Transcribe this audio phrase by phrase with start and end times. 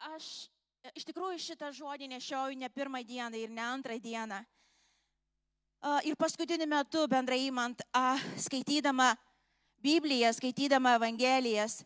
[0.00, 0.48] Aš
[0.96, 4.38] iš tikrųjų šitą žodį nešioju ne pirmą dieną ir ne antrą dieną.
[6.08, 7.82] Ir paskutiniu metu bendrai įmant,
[8.40, 9.10] skaitydama
[9.84, 11.82] Bibliją, skaitydama Evangelijas,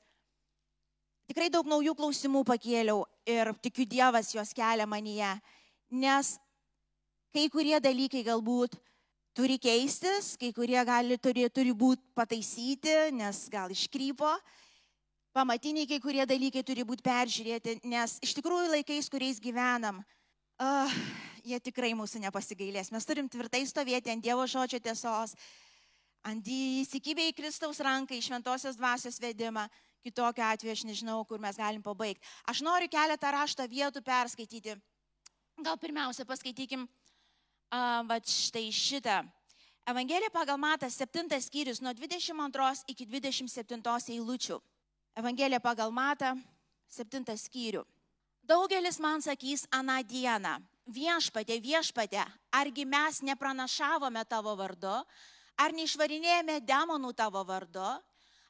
[1.27, 5.35] tikrai daug naujų klausimų pakėliau ir tikiu Dievas juos kelia manyje,
[5.91, 6.37] nes
[7.35, 8.79] kai kurie dalykai galbūt
[9.35, 14.37] turi keistis, kai kurie gali, turi, turi būti pataisyti, nes gal iškrypo,
[15.35, 19.99] pamatiniai kai kurie dalykai turi būti peržiūrėti, nes iš tikrųjų laikais, kuriais gyvenam,
[20.63, 20.99] uh,
[21.45, 22.93] jie tikrai mūsų nepasigailės.
[22.95, 25.35] Mes turim tvirtai stovėti ant Dievo žodžio tiesos,
[26.25, 29.67] ant įsikibę į Kristaus ranką, į šventosios dvasios vedimą.
[30.05, 32.21] Kitokiu atveju aš nežinau, kur mes galim pabaigti.
[32.45, 34.77] Aš noriu keletą rašto vietų perskaityti.
[35.65, 39.23] Gal pirmiausia paskaitykim, uh, va štai šitą.
[39.89, 43.83] Evangelija pagal Matą 7 skyrius nuo 22 iki 27
[44.15, 44.61] eilučių.
[45.15, 46.33] Evangelija pagal Matą
[46.91, 47.85] 7 skyrių.
[48.43, 50.57] Daugelis man sakys aną dieną,
[50.91, 54.97] viešpatė, viešpatė, argi mes nepranašavome tavo vardu,
[55.57, 57.87] ar neišvarinėjome demonų tavo vardu,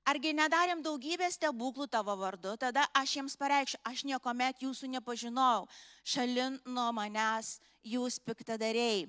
[0.08, 5.68] argi nedarėm daugybės stebuklų tavo vardu, tada aš jiems pareikšiu, aš niekuomet jūsų nepažinojau,
[6.00, 9.04] šalin nuo manęs jūs piktadariai.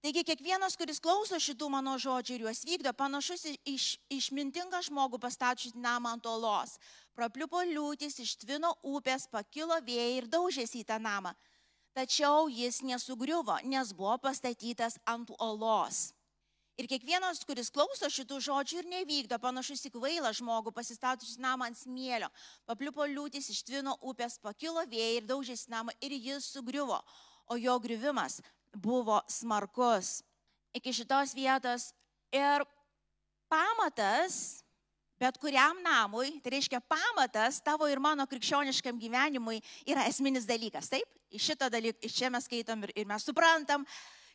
[0.00, 5.74] Taigi kiekvienas, kuris klauso šitų mano žodžių ir juos vykdo, panašus iš, išmintingą žmogų pastatčius
[5.76, 6.78] namą ant olos.
[7.12, 11.34] Prapliupo liūtis, ištvino upės, pakilo vėjai ir daužėsi į tą namą.
[11.92, 16.14] Tačiau jis nesugriuvo, nes buvo pastatytas ant olos.
[16.80, 21.76] Ir kiekvienas, kuris klauso šitų žodžių ir nevykdo, panašus į kvailą žmogų, pasistačius namą ant
[21.76, 22.30] smėlio.
[22.64, 27.02] Papliupo liūtis, ištvino upės, pakilo vėjai ir daužėsi namą ir jis sugriuvo.
[27.52, 28.38] O jo griuvimas
[28.74, 30.20] buvo smarkus
[30.74, 31.90] iki šitos vietos.
[32.30, 32.62] Ir
[33.50, 34.60] pamatas
[35.20, 40.88] bet kuriam namui, tai reiškia pamatas tavo ir mano krikščioniškam gyvenimui yra esminis dalykas.
[40.88, 43.84] Taip, iš šito dalyko, iš čia mes skaitom ir, ir mes suprantam,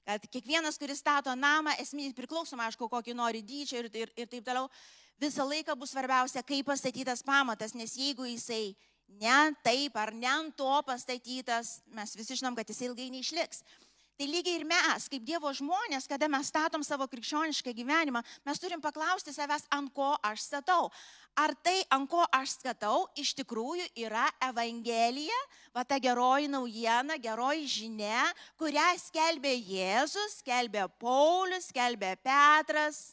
[0.05, 4.45] kad kiekvienas, kuris stato namą, esminis priklausomai, aišku, kokį nori dydžio ir, ir, ir taip
[4.45, 4.69] toliau,
[5.17, 8.75] visą laiką bus svarbiausia, kaip pastatytas pamatas, nes jeigu jisai
[9.17, 13.65] ne taip ar ne ant to pastatytas, mes visi žinom, kad jisai ilgai neišliks.
[14.15, 18.79] Tai lygiai ir mes, kaip Dievo žmonės, kada mes statom savo krikščionišką gyvenimą, mes turim
[18.79, 20.87] paklausti savęs, ant ko aš statau.
[21.35, 25.35] Ar tai, ant ko aš statau, iš tikrųjų yra Evangelija,
[25.75, 28.23] va ta geroji naujiena, geroji žinia,
[28.55, 33.09] kurią skelbė Jėzus, skelbė Paulius, skelbė Petras.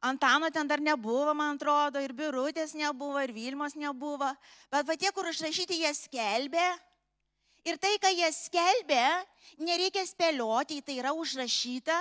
[0.00, 4.32] Antano ten dar nebuvo, man atrodo, ir Birutės nebuvo, ir Vilmos nebuvo.
[4.72, 6.64] Bet va tie, kur užrašyti, jie skelbė,
[7.66, 9.02] Ir tai, ką jie skelbė,
[9.58, 11.96] nereikia spėlioti, tai yra užrašyta.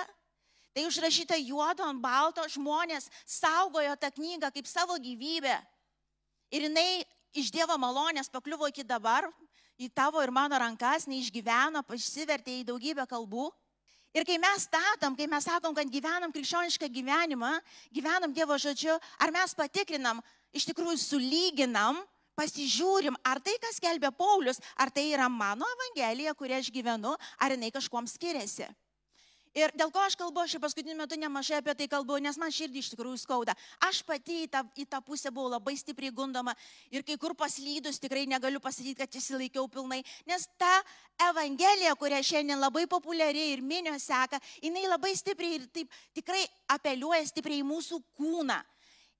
[0.76, 5.56] Tai užrašyta juodo ant balto, žmonės saugojo tą knygą kaip savo gyvybę.
[6.53, 9.26] Ir jinai iš Dievo malonės pakliuvo iki dabar
[9.81, 13.50] į tavo ir mano rankas, neišgyveno, išsivertė į daugybę kalbų.
[14.16, 17.56] Ir kai mes statom, kai mes sakom, kad gyvenam krikščionišką gyvenimą,
[17.92, 20.22] gyvenam Dievo žodžiu, ar mes patikrinam,
[20.56, 22.00] iš tikrųjų sulyginam
[22.35, 27.56] pasižiūrim, ar tai, kas kelbė Paulius, ar tai yra mano evangelija, kurią aš gyvenu, ar
[27.56, 28.68] jinai kažkuom skiriasi.
[29.56, 32.81] Ir dėl ko aš kalbu, aš paskutiniu metu nemažai apie tai kalbu, nes man širdį
[32.81, 33.53] iš tikrųjų skauda.
[33.88, 36.51] Aš pati į tą, į tą pusę buvau labai stipriai gundoma
[36.91, 40.73] ir kai kur paslydus tikrai negaliu pasakyti, kad įsilaikiau pilnai, nes ta
[41.29, 46.44] evangelija, kurią šiandien labai populiari ir minio seka, jinai labai stipriai ir taip tikrai
[46.75, 48.59] apeliuoja stipriai į mūsų kūną.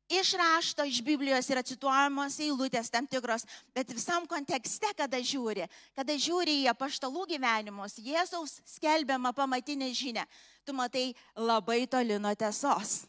[0.10, 3.42] Iš rašto, iš Biblijos yra cituojamos eilutės tam tikros,
[3.74, 5.66] bet visam kontekste, kada žiūri,
[5.98, 10.28] kada žiūri į apaštalų gyvenimus, Jėzaus skelbiamą pamatinę žinę,
[10.62, 13.08] tu matai labai toli nuo tiesos.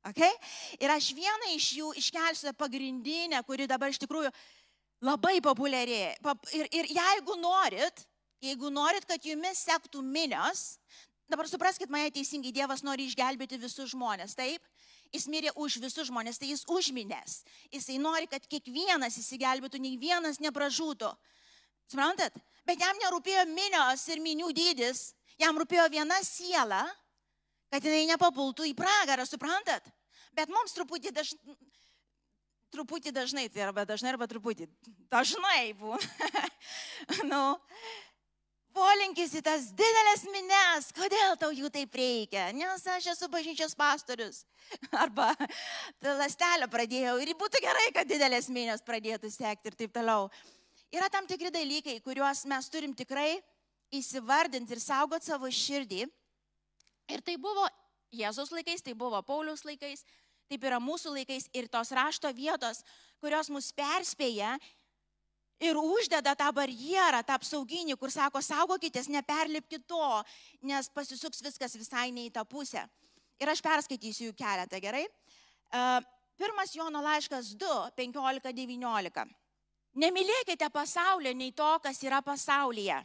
[0.00, 0.32] Okay?
[0.80, 4.32] Ir aš vieną iš jų iškelsiu pagrindinę, kuri dabar iš tikrųjų
[5.04, 6.14] labai populiarėja.
[6.56, 8.06] Ir, ir jeigu norit,
[8.40, 10.78] jeigu norit, kad jumis sektų minios,
[11.28, 14.64] dabar supraskite mane teisingai, Dievas nori išgelbėti visus žmonės, taip?
[15.10, 17.40] Jis mirė už visus žmonės, tai jis užminės.
[17.74, 21.10] Jisai nori, kad kiekvienas įsigelbėtų, nei vienas nepražūtų.
[21.90, 22.36] Suprantat?
[22.68, 26.84] Bet jam nerūpėjo minios ir minių dydis, jam rūpėjo viena siela,
[27.72, 29.88] kad jinai nepapultų į pragarą, suprantat?
[30.36, 31.56] Bet mums truputį dažnai,
[32.70, 34.68] truputį dažnai, tai arba dažnai, arba truputį
[35.10, 35.98] dažnai būna.
[37.32, 37.42] nu,
[38.74, 44.44] polinkis į tas didelės mines, kodėl tau jų taip reikia, nes aš esu bažnyčios pastorius.
[45.02, 45.32] Arba
[46.20, 50.30] lastelę pradėjau ir būtų gerai, kad didelės minės pradėtų sekti ir taip toliau.
[50.90, 53.38] Yra tam tikri dalykai, kuriuos mes turim tikrai
[53.94, 56.06] įsivardinti ir saugoti savo širdį.
[57.10, 57.66] Ir tai buvo
[58.14, 60.02] Jėzaus laikais, tai buvo Pauliaus laikais,
[60.50, 62.82] taip yra mūsų laikais ir tos rašto vietos,
[63.22, 64.56] kurios mus perspėja
[65.60, 70.22] ir uždeda tą barjerą, tą apsauginį, kur sako, saugokitės, neperlipkite to,
[70.66, 72.86] nes pasisuks viskas visai ne į tą pusę.
[73.40, 75.06] Ir aš perskaitysiu jų keletą, gerai?
[75.06, 75.84] E,
[76.40, 79.26] pirmas Jono laiškas 2, 15, 19.
[80.00, 83.00] Nemylėkite pasaulio nei to, kas yra pasaulyje.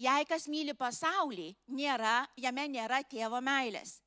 [0.00, 3.98] Jei kas myli pasaulį, nėra, jame nėra tėvo meilės.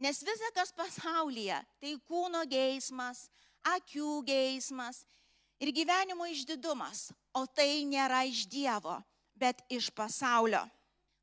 [0.00, 3.26] Nes visa, kas pasaulyje, tai kūno geismas,
[3.66, 5.02] akių geismas
[5.60, 8.96] ir gyvenimo išdidumas, o tai nėra iš Dievo,
[9.38, 10.62] bet iš pasaulio.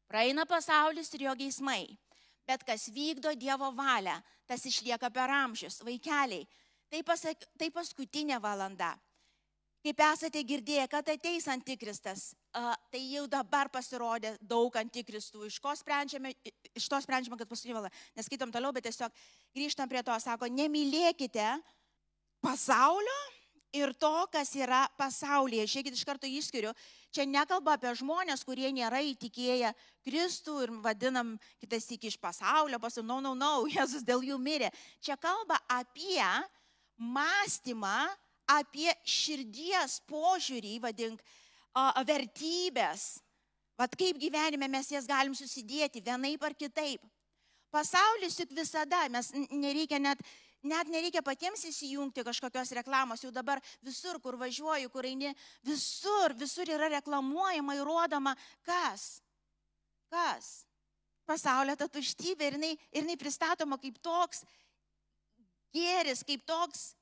[0.07, 1.83] Praeina pasaulis ir jo geismai,
[2.47, 4.15] bet kas vykdo Dievo valią,
[4.47, 6.47] tas išlieka per amžius, vaikeliai.
[6.87, 8.93] Tai, pasak, tai paskutinė valanda.
[9.83, 12.31] Kaip esate girdėję, kad ateis antikristas,
[12.91, 15.45] tai jau dabar pasirodė daug antikristų.
[15.47, 16.31] Iš, sprendžiame,
[16.75, 18.05] iš to sprendžiame, kad paskutinė valanda.
[18.17, 19.11] Neskaitom toliau, bet tiesiog
[19.55, 21.49] grįžtam prie to, sako, nemylėkite
[22.43, 23.19] pasaulio
[23.75, 25.65] ir to, kas yra pasaulyje.
[25.67, 26.73] Žiūrėkit, iš karto išskiriu.
[27.13, 29.73] Čia nekalba apie žmonės, kurie nėra įtikėję
[30.07, 34.71] Kristų ir vadinam kitas tik iš pasaulio, pasaulio, no, no, no, Jėzus dėl jų mirė.
[35.01, 36.23] Čia kalba apie
[36.97, 38.07] mąstymą,
[38.47, 41.23] apie širdies požiūrį, vadink,
[42.07, 43.17] vertybės.
[43.77, 47.03] Vat kaip gyvenime mes jas galim susidėti vienaip ar kitaip.
[47.69, 50.21] Pasaulis juk visada, mes nereikia net
[50.67, 55.33] net nereikia patiems įsijungti kažkokios reklamos, jau dabar visur, kur važiuoju, kur eini,
[55.65, 58.35] visur, visur yra reklamuojama, įrodoma,
[58.67, 59.17] kas.
[60.11, 60.67] Kas?
[61.27, 64.45] Pasaulio ta tuštybė ir jinai, ir jinai pristatoma kaip toks
[65.75, 66.93] gėris, kaip toks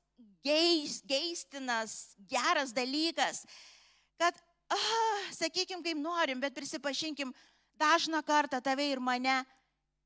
[0.44, 3.44] geis, geistinas, geras dalykas,
[4.18, 4.38] kad,
[4.72, 7.34] ah, sakykim, kaip norim, bet prisipažinkim,
[7.78, 9.42] dažną kartą tave ir mane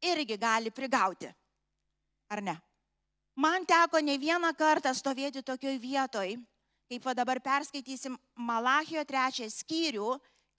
[0.03, 1.31] irgi gali prigauti.
[2.31, 2.57] Ar ne?
[3.41, 6.35] Man teko ne vieną kartą stovėti tokioj vietoj,
[6.91, 10.09] kaip dabar perskaitysim Malachijo trečią skyrių,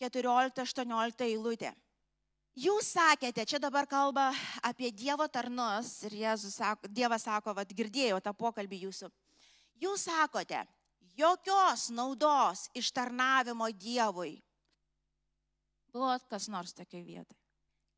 [0.01, 1.75] 14-18 eilutė.
[2.57, 4.31] Jūs sakėte, čia dabar kalba
[4.65, 9.11] apie Dievo tarnus ir Jėzus sako, Dievas sako, vad girdėjau tą pokalbį jūsų.
[9.85, 10.63] Jūs sakote,
[11.21, 14.39] jokios naudos iš tarnavimo Dievui.
[15.93, 17.40] Buvo kas nors tokiai vietai.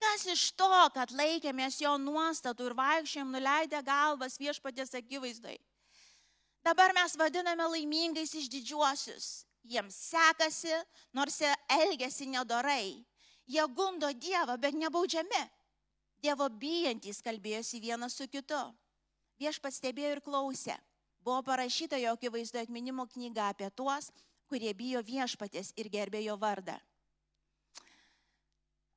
[0.03, 5.55] Kas iš to, kad laikėmės jo nuostatų ir vaikščiam nuleidę galvas viešpatės akivaizdai?
[6.63, 9.27] Dabar mes vadiname laimingais iš didžiuosius.
[9.63, 10.75] Jiems sekasi,
[11.15, 12.99] nors jie elgesi nedorai.
[13.47, 15.43] Jie gundo Dievą, bet nebaudžiami.
[16.23, 18.59] Dievo bijantys kalbėjosi vienas su kitu.
[19.39, 20.75] Viešpats stebėjo ir klausė.
[21.23, 24.11] Buvo parašyta jo akivaizdo atminimo knyga apie tuos,
[24.51, 26.75] kurie bijo viešpatės ir gerbė jo vardą.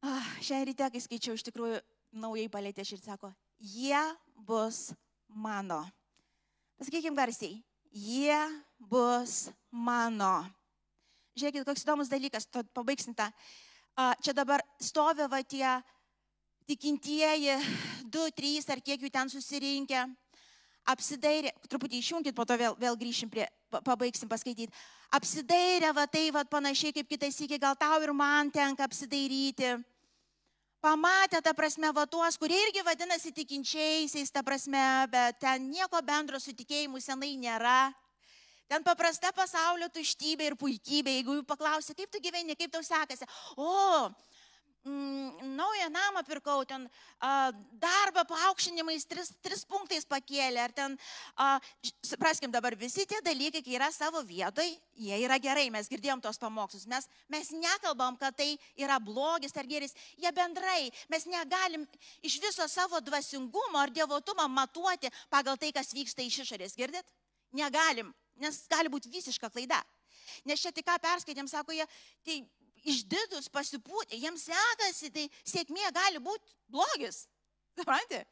[0.06, 1.80] Ah, šią rytę, kai skaičiau, iš tikrųjų
[2.22, 3.98] naujai palėtė širdį, sako, jie
[4.46, 4.92] bus
[5.26, 5.80] mano.
[6.78, 7.56] Pasakykim garsiai,
[7.90, 8.36] jie
[8.78, 10.44] bus mano.
[11.34, 13.26] Žiūrėkit, koks įdomus dalykas, to pabaigsim tą.
[14.22, 15.72] Čia dabar stovi va tie
[16.70, 17.58] tikintieji,
[18.06, 20.04] du, trys ar kiek jų ten susirinkę,
[20.86, 24.70] apsidairė, truputį išjungit, po to vėl, vėl grįšim prie, pabaigsim paskaityti.
[25.18, 29.74] Apsidairė, va tai, va panašiai kaip kitais iki, gal tau ir man tenka apsidairyti
[30.82, 34.82] pamatė, ta prasme, va tuos, kurie irgi vadinasi tikinčiaisiais, ta prasme,
[35.12, 37.92] bet ten nieko bendro su tikėjimu senai nėra.
[38.66, 43.28] Ten paprasta pasaulio tuštybė ir puikybė, jeigu jų paklausė, kaip tu gyveni, kaip tau sekasi.
[43.54, 44.10] O,
[44.86, 46.88] mm, naują namą pirkau, ten
[47.20, 50.96] a, darbą paaukštinimais tris, tris punktais pakėlė, ar ten,
[51.36, 51.58] a,
[52.04, 56.38] supraskim dabar, visi tie dalykai, kai yra savo vietoj, jie yra gerai, mes girdėjom tos
[56.42, 61.86] pamokslus, mes, mes nekalbam, kad tai yra blogis ar geris, jie bendrai, mes negalim
[62.22, 67.10] iš viso savo dvasingumo ar dievotumą matuoti pagal tai, kas vyksta iš išorės, girdit?
[67.56, 69.82] Negalim, nes gali būti visiška klaida.
[70.44, 71.86] Nes čia tik ką perskaitėm, sako jie,
[72.26, 72.40] tai
[72.86, 77.24] išdidus, pasipūtę, jiems sekasi, tai sėkmė gali būti blogis.
[77.76, 78.24] Suprantate?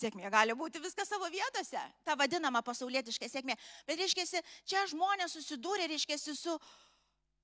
[0.00, 3.56] Sėkmė gali būti viskas savo vietose, ta vadinama pasaulietiška sėkmė.
[3.88, 6.56] Bet, reiškia, čia žmonės susidūrė, reiškia, su,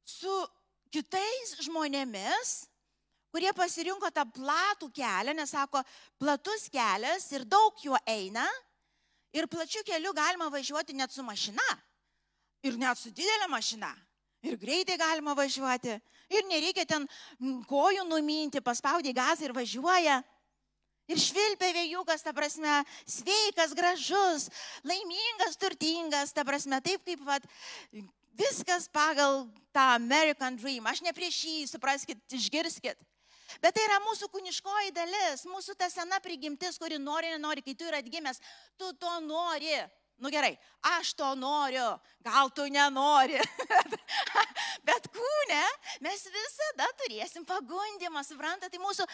[0.08, 0.36] su
[0.94, 2.54] kitais žmonėmis,
[3.34, 5.82] kurie pasirinko tą platų kelią, nes sako,
[6.16, 8.46] platus kelias ir daug juo eina.
[9.36, 11.66] Ir plačiu keliu galima važiuoti net su mašina.
[12.64, 13.90] Ir net su didelė mašina.
[14.46, 15.96] Ir greitai galima važiuoti.
[16.30, 17.06] Ir nereikia ten
[17.70, 20.20] kojų numinti, paspaudė gazą ir važiuoja.
[21.06, 24.48] Ir švilpia vėjukas, ta prasme, sveikas, gražus,
[24.82, 27.46] laimingas, turtingas, ta prasme, taip kaip vat,
[28.34, 30.86] viskas pagal tą American Dream.
[30.90, 32.98] Aš ne prieš jį, supraskit, išgirskit.
[33.62, 37.86] Bet tai yra mūsų kūniškoji dalis, mūsų ta sena prigimtis, kuri nori, nenori, kai tu
[37.86, 38.42] yra atgimęs,
[38.76, 39.78] tu to nori.
[40.16, 40.54] Nu gerai,
[40.96, 41.84] aš to noriu,
[42.24, 43.36] gal tu nenori.
[44.88, 45.62] Bet kūne
[46.04, 49.04] mes visada turėsim pagundimą, suprantate, tai mūsų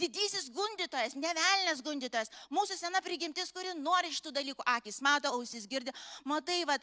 [0.00, 5.68] didysis gundytojas, nevelnės gundytojas, mūsų sena prigimtis, kuri nori iš tų dalykų, akis mato, ausis
[5.70, 5.94] girdi,
[6.26, 6.74] matai, va,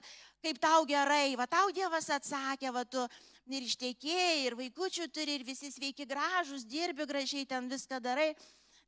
[0.45, 3.03] kaip tau gerai, va, tau Dievas atsakė, va, tu
[3.51, 8.31] ir ištekėjai, ir vaikučių turi, ir visi sveiki gražus, dirbi gražiai, ten viską darai,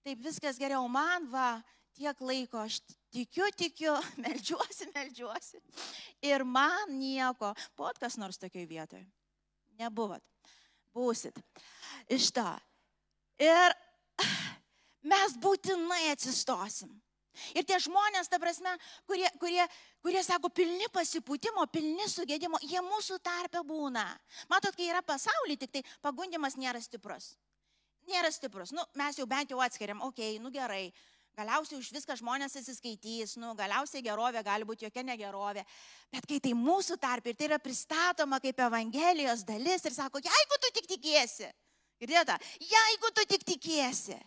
[0.07, 1.57] taip viskas geriau man, va,
[1.97, 2.79] tiek laiko aš
[3.13, 5.61] tikiu, tikiu, melžiuosi, melžiuosi.
[6.25, 7.53] Ir man nieko.
[7.77, 9.05] Buvot kas nors tokiai vietoje?
[9.79, 10.23] Nebuvot.
[10.95, 11.37] Būsit.
[12.09, 12.47] Iš to.
[13.41, 13.75] Ir
[15.11, 16.93] mes būtinai atsistosim.
[17.53, 18.71] Ir tie žmonės, ta prasme,
[19.05, 19.61] kurie, kurie,
[20.01, 24.07] kurie sako, pilni pasipūtimo, pilni sugėdimo, jie mūsų tarpe būna.
[24.49, 27.35] Matot, kai yra pasaulyje, tik tai pagundimas nėra stiprus.
[28.09, 28.71] Nėra stiprus.
[28.73, 30.87] Nu, mes jau bent jau atskiriam, okei, okay, nu gerai,
[31.37, 35.61] Galiausiai už viską žmonės atsiskaitys, nu, galiausiai gerovė gali būti jokia negerovė.
[36.09, 40.57] Bet kai tai mūsų tarp ir tai yra pristatoma kaip Evangelijos dalis ir sako, jeigu
[40.63, 41.51] tu tik tikėsi,
[42.01, 44.17] girdėta, jeigu tu tik tikėsi,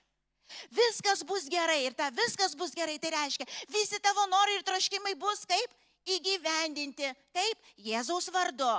[0.70, 5.16] viskas bus gerai ir ta viskas bus gerai, tai reiškia, visi tavo norai ir troškimai
[5.18, 5.74] bus kaip
[6.14, 8.70] įgyvendinti, kaip Jėzaus vardu.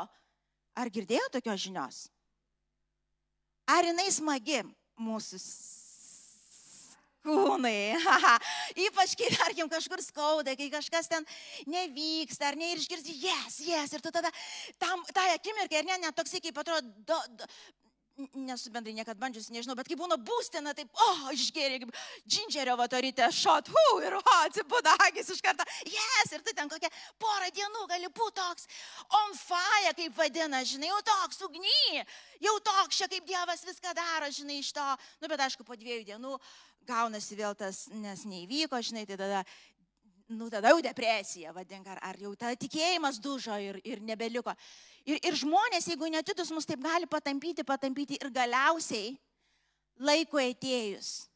[0.72, 2.06] Ar girdėjo tokios žinios?
[3.68, 4.64] Ar jinai smagi
[4.96, 5.44] mūsų
[7.26, 7.98] kūnai.
[8.88, 11.28] Ypač kai, tarkim, kažkur skauda, kai kažkas ten
[11.70, 14.32] nevyksta, ar ne, ir išgirsti, jes, jes, ir tu tada
[14.82, 17.50] tam, tą akimirką, ir ne, net toksai, kaip atrodo, do, do,
[18.36, 21.94] nesu bendrai niekada bandžius, nežinau, bet kai būna būstina, taip, o, oh, išgėrė, kaip
[22.28, 26.92] džindžerio vatorytė, šot, hu, ir o, atsibūda agis iš karto, yes, ir tu ten kokią
[27.22, 28.68] porą dienų gali būti toks
[29.22, 32.04] on fire, kaip vadina, žinai, jau toks ugny,
[32.44, 34.88] jau toks čia kaip Dievas viską daro, žinai, iš to,
[35.24, 36.38] nu, bet aišku, po dviejų dienų
[36.88, 39.44] gaunasi vėl tas, nes neįvyko, žinai, tai tada
[40.32, 44.54] nu tada jau depresija, vadink, ar, ar jau ta tikėjimas dužo ir, ir nebeliko.
[45.04, 49.18] Ir, ir žmonės, jeigu netidus, mus taip gali patampyti, patampyti ir galiausiai
[50.00, 51.28] laiko atėjus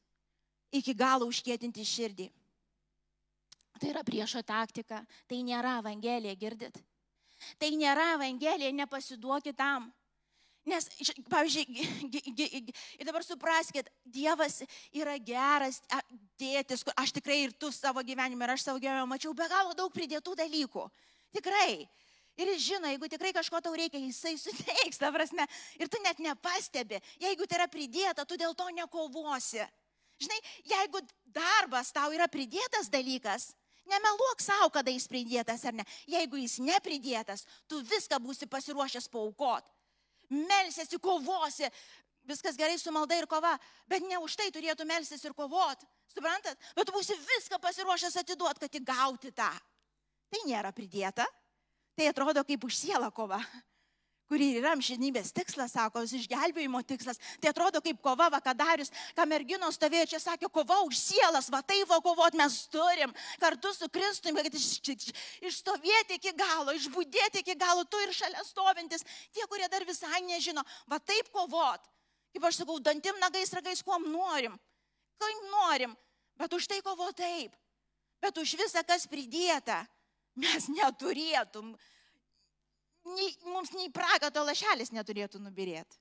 [0.75, 2.29] iki galo užkėtinti širdį.
[3.75, 6.79] Tai yra priešo taktika, tai nėra Evangelija, girdit.
[7.59, 9.89] Tai nėra Evangelija, nepasiduokit tam.
[10.65, 10.87] Nes,
[11.29, 11.83] pavyzdžiui,
[12.97, 14.63] ir dabar supraskite, Dievas
[14.97, 15.77] yra geras
[16.41, 19.75] tėtis, kur aš tikrai ir tu savo gyvenime, ir aš savo gyvenime mačiau be galo
[19.77, 20.87] daug pridėtų dalykų.
[21.37, 21.85] Tikrai.
[22.35, 25.45] Ir jis žino, jeigu tikrai kažko tau reikia, jisai suteiks, ta prasme.
[25.77, 29.61] Ir tu net nepastebi, jeigu tai yra pridėta, tu dėl to nekovosi.
[30.19, 30.41] Žinai,
[30.73, 33.51] jeigu darbas tau yra pridėtas dalykas,
[33.85, 35.85] nemeluok savo, kada jis pridėtas ar ne.
[36.09, 39.74] Jeigu jis nepridėtas, tu viską būsi pasiruošęs paukot
[40.29, 41.69] melsiasi, kovosi.
[42.25, 43.53] Viskas gerai su malda ir kova,
[43.85, 45.85] bet ne už tai turėtų melsis ir kovoti.
[46.09, 46.57] Suprantat?
[46.73, 49.51] Bet tu būsi viską pasiruošęs atiduoti, kad įgauti tą.
[50.33, 51.27] Tai nėra pridėta.
[51.95, 53.39] Tai atrodo kaip už sielą kova
[54.29, 57.19] kuri yra amžinybės tikslas, sako, išgelbėjimo tikslas.
[57.41, 61.89] Tai atrodo kaip kova vakadarius, ką merginos stovėjo čia, sakė, kova už sielas, va taip
[61.91, 65.09] va kovot mes turim, kartu su Kristumi, kad iš, iš,
[65.51, 69.05] išstovėti iki galo, išbūdėti iki galo, tu ir šalia stovintis,
[69.35, 71.83] tie, kurie dar visai nežino, va taip kovot.
[72.35, 74.57] Kaip aš sakau, dantim, nagais, ragais, kuom norim,
[75.21, 75.93] kaip norim,
[76.35, 77.53] bet už tai kovo taip,
[78.19, 79.85] bet už visą, kas pridėta,
[80.35, 81.71] mes neturėtum
[83.13, 85.99] nei, mums nei pragato lašelis neturėtų nubirėti.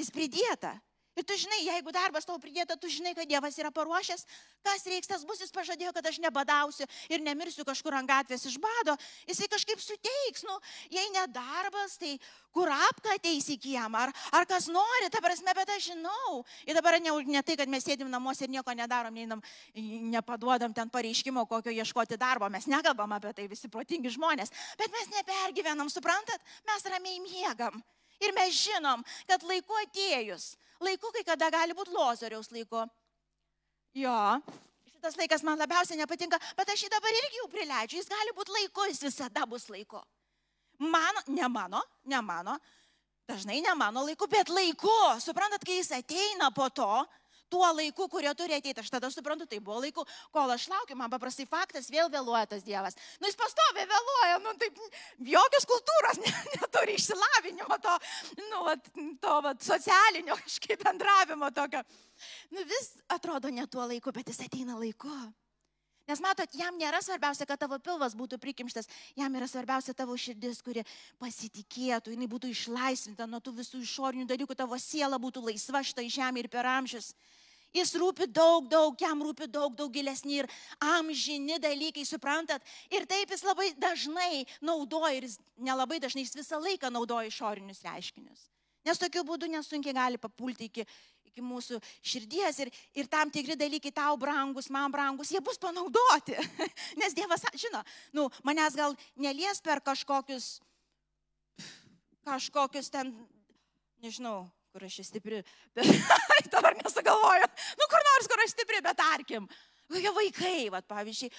[0.00, 0.74] Jis pridėta.
[1.14, 4.24] Ir tu žinai, jeigu darbas tau pridėta, tu žinai, kad Dievas yra paruošęs,
[4.66, 8.56] kas reiks, tas bus, jis pažadėjo, kad aš nebadausiu ir nemirsiu kažkur ant gatvės iš
[8.58, 8.96] bado.
[9.28, 10.58] Jisai kažkaip suteiks, nu,
[10.90, 12.16] jei ne darbas, tai
[12.54, 16.42] kur apka ateis į kiemą, ar, ar kas nori, ta prasme, bet aš žinau.
[16.66, 19.42] Ir dabar ne, ne tai, kad mes sėdim namuose ir nieko nedarom, neinam,
[20.10, 24.50] nepaduodam ten pareiškimo, kokio ieškoti darbo, mes nekalbam apie tai, visi protingi žmonės,
[24.82, 27.84] bet mes nepergyvenam, suprantat, mes ramiai miegam.
[28.22, 32.84] Ir mes žinom, kad laiku atėjus, laiku kai kada gali būti lozoriaus laiku.
[33.94, 34.18] Jo,
[34.90, 38.54] šitas laikas man labiausiai nepatinka, bet aš jį dabar irgi jau prileidžiu, jis gali būti
[38.58, 40.00] laiku, jis visada bus laiku.
[40.78, 42.56] Mano, ne mano, ne mano,
[43.28, 44.94] dažnai ne mano laiku, bet laiku.
[45.22, 47.04] Suprantat, kai jis ateina po to,
[47.54, 48.82] tuo laiku, kurio turi ateiti.
[48.82, 52.66] Aš tada suprantu, tai buvo laiku, kol aš laukiu, man paprastai faktas, vėl vėluoja tas
[52.66, 52.98] Dievas.
[53.22, 54.80] Nu, jis pastovi vėluoja, nu, taip,
[55.34, 57.94] jokios kultūros ne, neturi išsilavinimo, to,
[58.42, 58.90] nu, vat,
[59.22, 61.84] to vat, socialinio kažkaip bendravimo tokio.
[62.50, 65.14] Nu, vis atrodo ne tuo laiku, bet jis ateina laiku.
[66.04, 70.60] Nes matot, jam nėra svarbiausia, kad tavo pilvas būtų prikimštas, jam yra svarbiausia tavo širdis,
[70.64, 70.82] kuri
[71.22, 76.44] pasitikėtų, jinai būtų išlaisvinta nuo tų visų išorinių dalykų, tavo siela būtų laisva šitą žemę
[76.44, 77.14] ir per amžius.
[77.74, 82.62] Jis rūpi daug, daug, jam rūpi daug, daug gilesni ir amžini dalykai, suprantat.
[82.92, 87.82] Ir taip jis labai dažnai naudoja, ir jis nelabai dažnai, jis visą laiką naudoja išorinius
[87.82, 88.46] reiškinius.
[88.84, 90.84] Nes tokiu būdu nesunkiai gali papulti iki,
[91.26, 96.36] iki mūsų širdies ir, ir tam tikri dalykai tau brangus, man brangus, jie bus panaudoti.
[97.00, 97.82] Nes Dievas, žino,
[98.14, 100.60] nu, manęs gal nelies per kažkokius,
[102.28, 103.10] kažkokius ten,
[104.04, 105.40] nežinau, kur aš stipri,
[105.76, 105.86] bet
[106.54, 109.46] dabar nesugalvoju, nu kur nors, kur aš stipri, bet tarkim,
[109.86, 111.30] kokie vaikai, va, pavyzdžiui,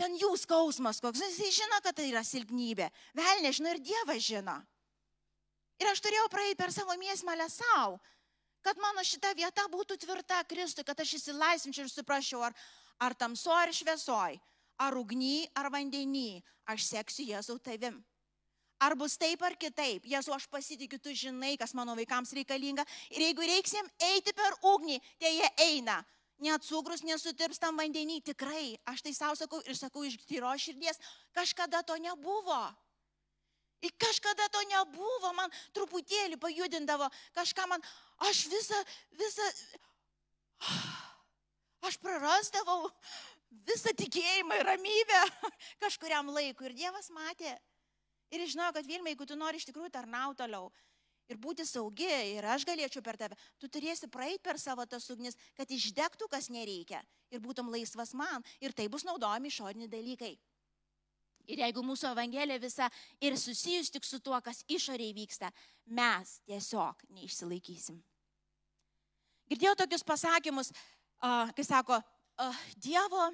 [0.00, 4.56] ten jų skausmas koks, jis žino, kad tai yra silpnybė, vėl nežino ir Dievas žino.
[5.78, 8.00] Ir aš turėjau praeiti per savo mėsmalę savo
[8.68, 12.56] kad mano šita vieta būtų tvirta Kristui, kad aš įsilaisvinčiau ir suprasčiau, ar,
[13.00, 14.38] ar tamso, ar šviesoj,
[14.82, 18.00] ar ugny, ar vandenį, aš seksiu Jėzau tavim.
[18.78, 22.84] Ar bus taip ar kitaip, Jėzu, aš pasitikiu, tu žinai, kas mano vaikams reikalinga.
[23.10, 25.98] Ir jeigu reiks jiems eiti per ugnį, tai jie eina.
[26.38, 28.76] Net cukrus nesutirps tam vandenį, tikrai.
[28.86, 31.00] Aš tai savo sakau ir sakau iš tyro širdies,
[31.34, 32.60] kažkada to nebuvo.
[33.82, 37.82] Ir kažkada to nebuvo, man truputėlį pajudindavo, kažką man,
[38.26, 38.78] aš visą,
[39.18, 39.48] visą,
[41.86, 42.88] aš prarasdavau
[43.66, 45.24] visą tikėjimą ir ramybę
[45.84, 46.70] kažkuriam laikui.
[46.70, 47.54] Ir Dievas matė.
[48.34, 50.68] Ir žinau, kad Vilma, jeigu tu nori iš tikrųjų tarnauti toliau
[51.28, 55.36] ir būti saugi, ir aš galėčiau per tave, tu turėsi praeiti per savo tas ugnis,
[55.56, 57.02] kad išdegtų, kas nereikia.
[57.28, 58.44] Ir būtum laisvas man.
[58.64, 60.32] Ir tai bus naudojami išoriniai dalykai.
[61.48, 62.88] Ir jeigu mūsų evangelija visa
[63.24, 65.48] ir susijus tik su tuo, kas išoriai vyksta,
[65.96, 68.00] mes tiesiog neišsilaikysim.
[69.48, 70.72] Girdėjau tokius pasakymus,
[71.20, 72.00] kai sako,
[72.76, 73.30] Dievo,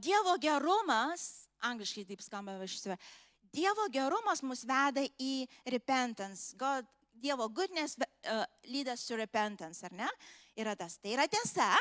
[0.00, 2.98] Dievo gerumas, angliškai taip skamba vašysime,
[3.50, 6.54] Dievo gerumas mus veda į repentance.
[6.56, 6.86] God,
[7.18, 10.06] Dievo goodness uh, lead us to repentance, ar ne?
[10.54, 11.00] Yra tas.
[11.02, 11.72] Tai yra tiesa,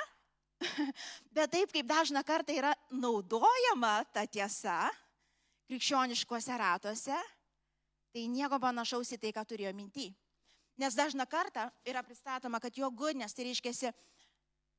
[1.35, 4.89] Bet taip kaip dažna kartą yra naudojama ta tiesa
[5.69, 7.17] krikščioniškuose ratuose,
[8.09, 10.09] tai nieko panašaus į tai, ką turėjo minti.
[10.79, 13.91] Nes dažna kartą yra pristatoma, kad jo gudnės, tai reiškia,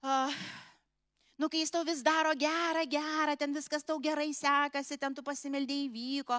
[0.02, 0.40] uh,
[1.40, 5.24] nu kai jis tau vis daro gerą, gerą, ten viskas tau gerai sekasi, ten tu
[5.24, 6.37] pasimeldėjai įvyko,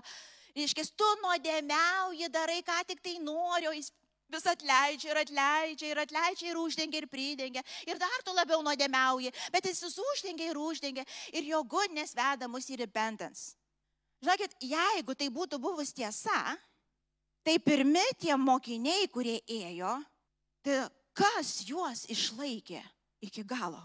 [0.53, 3.89] reiškia, tu nuodėmiauji, darai, ką tik tai nori, o jis
[4.31, 7.63] vis atleidžia ir atleidžia ir atleidžia ir uždengia ir pridengia.
[7.87, 11.05] Ir dar tu labiau nuodėmiauji, bet jis vis uždengia ir uždengia.
[11.33, 13.55] Ir jo godnės veda mus į repentance.
[14.21, 16.55] Žinokit, jeigu tai būtų buvus tiesa,
[17.41, 19.95] tai pirmi tie mokiniai, kurie ėjo,
[20.61, 20.83] tai
[21.17, 22.83] kas juos išlaikė
[23.25, 23.81] iki galo?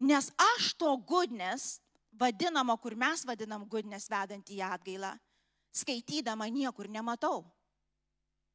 [0.00, 1.78] Nes aš to gudnės,
[2.16, 5.12] vadinamo, kur mes vadinam gudnės vedant į atgailą,
[5.76, 7.44] skaitydama niekur nematau.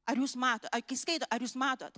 [0.06, 1.96] Ar jūs matot, ar kai skaito, ar jūs matot?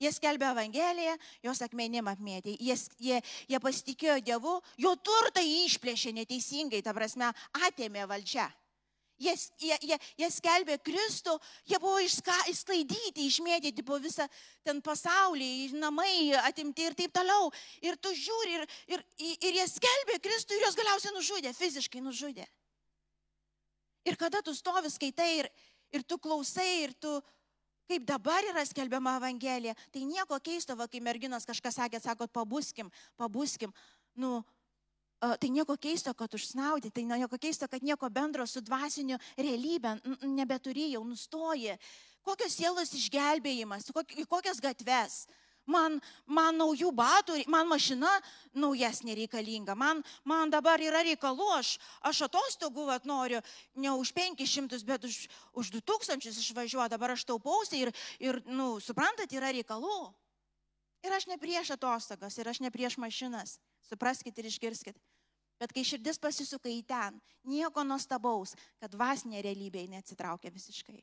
[0.00, 6.80] Jie skelbė Evangeliją, jos akmenim apmėtė, jie, jie, jie pasitikėjo Dievu, jo turtą išplėšė neteisingai,
[6.84, 7.28] ta prasme,
[7.68, 8.46] atėmė valdžia.
[9.20, 11.34] Jie, jie, jie, jie skelbė Kristų,
[11.68, 14.24] jie buvo išsklaidyti, išmėtyti po visą
[14.64, 17.50] ten pasaulį, namai atimti ir taip toliau.
[17.84, 18.64] Ir tu žiūri, ir,
[18.96, 19.04] ir,
[19.36, 22.48] ir jie skelbė Kristų ir jos galiausiai nužudė, fiziškai nužudė.
[24.08, 25.50] Ir kada tu stovi skaitai ir,
[25.92, 27.18] ir tu klausai, ir tu,
[27.90, 32.88] kaip dabar yra skelbiama Evangelija, tai nieko keisto, va, kai merginos kažkas sakė, sako, pabuskim,
[33.20, 33.74] pabuskim.
[34.16, 34.40] Nu,
[35.20, 40.86] Tai nieko keisto, kad užsnaudi, tai nieko keisto, kad nieko bendro su dvasiniu realybė nebeturi,
[40.94, 41.76] jau nustoji.
[42.24, 43.92] Kokios sielos išgelbėjimas,
[44.28, 45.26] kokias gatves
[45.70, 48.10] man, man naujų batų, man mašina
[48.56, 51.74] naujesnė reikalinga, man, man dabar yra reikalų, aš,
[52.06, 53.40] aš atostogų vat, noriu
[53.74, 55.20] ne už 500, bet už,
[55.52, 60.10] už 2000 išvažiuoju, dabar aš taupausi ir, ir nu, suprantat, yra reikalų.
[61.20, 63.58] Aš ne prieš atostogas, ir aš ne prieš mašinas.
[63.84, 64.96] Supraskite ir išgirskite.
[65.60, 70.96] Bet kai širdis pasisuka į ten, nieko nuostabaus, kad dvasinė realybė neatsitraukia visiškai.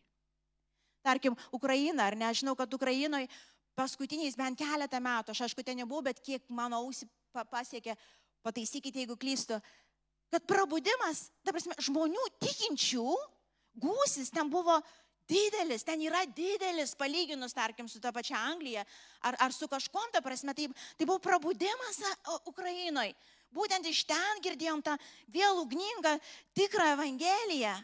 [1.05, 3.29] Tarkim, Ukraina, ar ne, aš žinau, kad Ukrainoje
[3.77, 7.05] paskutiniais bent keletą metų, aš aišku ten nebuvau, bet kiek mano ausį
[7.53, 7.93] pasiekė,
[8.41, 9.61] pataisykite, jeigu klystu,
[10.33, 13.05] kad prabudimas, ta prasme, žmonių tikinčių
[13.77, 14.81] gūsis ten buvo
[15.27, 18.85] didelis, ten yra didelis, palyginus, tarkim, su ta pačia Anglija
[19.21, 22.01] ar, ar su kažkom, ta prasme, tai, tai buvo prabudimas
[22.45, 23.15] Ukrainoje.
[23.53, 24.97] Būtent iš ten girdėjom tą
[25.31, 26.17] vėl ugningą,
[26.57, 27.75] tikrą Evangeliją.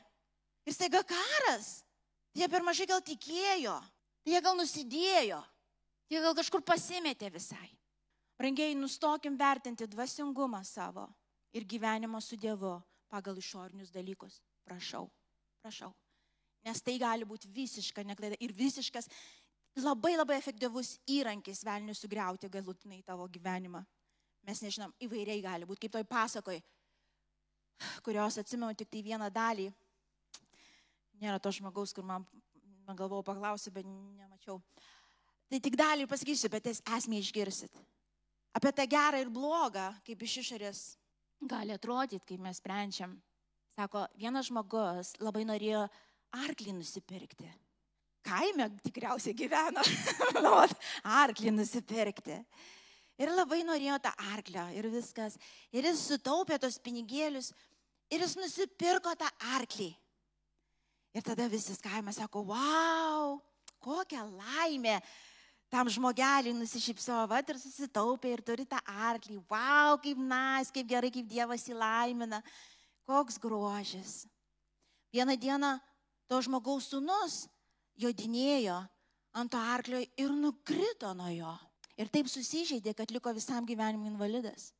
[0.67, 1.83] Ir staiga karas.
[2.33, 3.75] Jie per mažai gal tikėjo,
[4.25, 5.39] jie gal nusidėjo.
[6.11, 7.69] Jie gal kažkur pasimetė visai.
[8.41, 11.07] Rangiai, nustokim vertinti dvasingumą savo
[11.53, 12.75] ir gyvenimą su Dievu
[13.09, 14.41] pagal išorinius dalykus.
[14.65, 15.07] Prašau,
[15.61, 15.93] prašau.
[16.63, 19.09] Nes tai gali būti visiška neklaida ir visiškas
[19.81, 23.83] labai labai efektyvus įrankis velniui sugriauti galutinai tavo gyvenimą.
[24.43, 26.59] Mes nežinom, įvairiai gali būti, kaip toj pasakoj,
[28.03, 29.69] kurios atsimenu tik tai vieną dalį.
[31.23, 32.25] Nėra to žmogaus, kur man,
[32.87, 34.59] man galvojau paklausti, bet nemačiau.
[35.47, 37.79] Tai tik dalį pasakysiu, bet esmė išgirsit.
[38.53, 40.81] Apie tą gerą ir blogą, kaip iš išorės
[41.49, 43.15] gali atrodyti, kai mes sprendžiam.
[43.73, 45.87] Sako, vienas žmogus labai norėjo
[46.41, 47.49] arklį nusipirkti.
[48.23, 49.83] Kaime tikriausiai gyveno,
[51.23, 52.37] arklį nusipirkti.
[53.21, 55.35] Ir labai norėjo tą arklio ir viskas.
[55.75, 57.51] Ir jis sutaupė tos pinigėlius
[58.13, 59.91] ir jis nusipirko tą arklį.
[61.13, 63.37] Ir tada visas kaimas sako, wow,
[63.83, 64.97] kokia laimė.
[65.73, 68.77] Tam žmogeliui nusišypsojo, va ir susitaupė ir turi tą
[69.09, 69.39] arklį.
[69.49, 72.43] Wow, kaip nais, kaip gerai, kaip Dievas įlaimina.
[73.09, 74.23] Koks grožis.
[75.13, 75.73] Vieną dieną
[76.29, 77.43] to žmogaus sunus
[77.99, 78.79] jodinėjo
[79.33, 81.53] ant to arklio ir nukrito nuo jo.
[81.99, 84.71] Ir taip susižeidė, kad liko visam gyvenimui invalidas.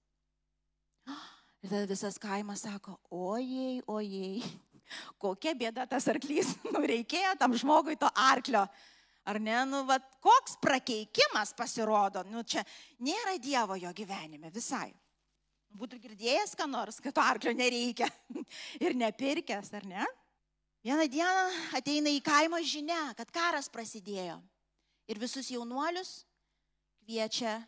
[1.63, 4.41] Ir tada visas kaimas sako, ojei, ojei,
[5.21, 8.65] kokia bėda tas arklys, nu reikėjo tam žmogui to arklio.
[9.23, 12.65] Ar ne, nu, va, koks prakeikimas pasirodo, nu čia
[12.99, 14.89] nėra Dievo jo gyvenime visai.
[15.73, 18.09] Būtų girdėjęs, ką nors, kad to arklio nereikia
[18.83, 20.09] ir nepirkęs, ar ne?
[20.83, 21.43] Vieną dieną
[21.77, 24.35] ateina į kaimą žinia, kad karas prasidėjo.
[25.07, 26.25] Ir visus jaunuolius
[27.03, 27.61] kviečia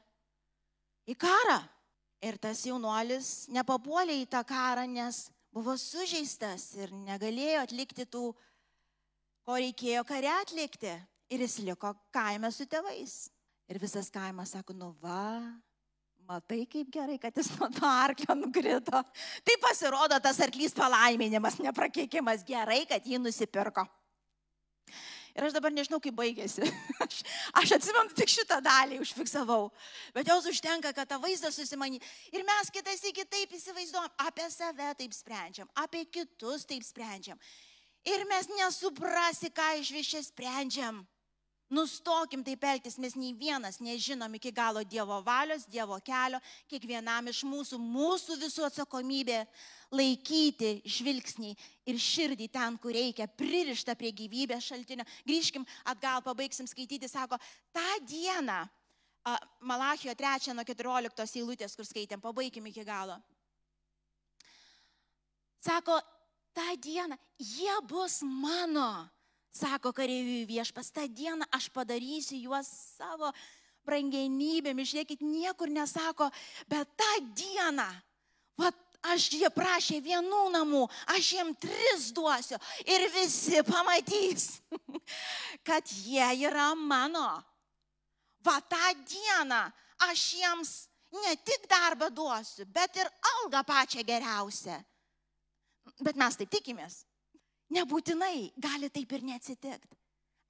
[1.08, 1.62] į karą.
[2.26, 8.26] Ir tas jaunuolis nepapuolė į tą karą, nes buvo sužeistas ir negalėjo atlikti tų,
[9.48, 10.92] ko reikėjo kare atlikti.
[11.32, 13.30] Ir jis liko kaime su tėvais.
[13.72, 15.40] Ir visas kaimas sako, nu va,
[16.28, 19.02] matai kaip gerai, kad jis nuo to arklio nukrito.
[19.46, 23.86] Tai pasirodo tas arklys palaiminimas, neprakeikimas gerai, kad jį nusipirko.
[25.36, 26.64] Ir aš dabar nežinau, kaip baigėsi.
[27.06, 27.18] Aš,
[27.60, 29.66] aš atsimenu tik šitą dalį, užfiksavau.
[30.16, 32.00] Bet jos užtenka, kad tą vaizdą susimanį.
[32.32, 37.42] Ir mes kitais į kitaip įsivaizduojam, apie save taip sprendžiam, apie kitus taip sprendžiam.
[38.08, 41.04] Ir mes nesuprasi, ką iš vis čia sprendžiam.
[41.74, 46.38] Nustokim taip elgtis, mes nei vienas nežinom iki galo Dievo valios, Dievo kelio,
[46.70, 49.40] kiekvienam iš mūsų, mūsų visų atsakomybė
[49.90, 51.56] laikyti žvilgsnį
[51.90, 55.08] ir širdį ten, kur reikia, pririšta prie gyvybės šaltinio.
[55.26, 57.42] Grįžkim atgal, pabaigsim skaityti, sako,
[57.74, 58.62] tą dieną,
[59.66, 63.18] Malachijo 3 nuo 14 eilutės, kur skaitėm, pabaigim iki galo.
[65.66, 65.98] Sako,
[66.54, 69.10] tą dieną jie bus mano
[69.56, 73.30] Sako kareiviui viešpas, tą dieną aš padarysiu juos savo
[73.88, 74.90] brangenybėmis.
[74.92, 76.28] Žiūrėkit, niekur nesako,
[76.68, 77.86] bet tą dieną,
[78.60, 78.72] va,
[79.14, 80.84] aš jie prašė vienų namų,
[81.16, 84.50] aš jiem tris duosiu ir visi pamatys,
[85.68, 87.30] kad jie yra mano.
[88.46, 89.64] Va tą dieną
[90.12, 90.76] aš jiems
[91.24, 94.78] ne tik darbą duosiu, bet ir algą pačią geriausią.
[96.04, 97.06] Bet mes taip tikimės.
[97.74, 99.98] Nebūtinai gali taip ir neatsitikti.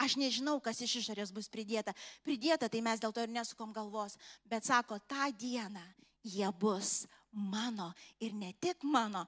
[0.04, 1.94] Aš nežinau, kas iš išorės bus pridėta.
[2.26, 4.18] Pridėta, tai mes dėl to ir nesukom galvos.
[4.44, 5.84] Bet sako, tą dieną
[6.26, 9.24] jie bus mano ir ne tik mano,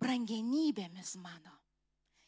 [0.00, 1.52] brangenybėmis mano.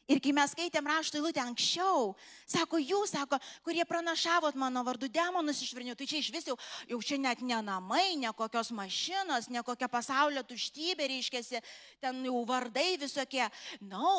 [0.09, 2.15] Ir kai mes skaitėm rašto eilutę anksčiau,
[2.49, 6.57] sako, jūs, sako, kurie pranašavot mano vardu demonus išvirnių, tai čia iš vis jau,
[6.89, 11.61] jau čia net ne namai, ne kokios mašinos, ne kokia pasaulio tuštybė, reiškia,
[12.01, 13.45] ten jau vardai visokie.
[13.83, 14.15] Na, no,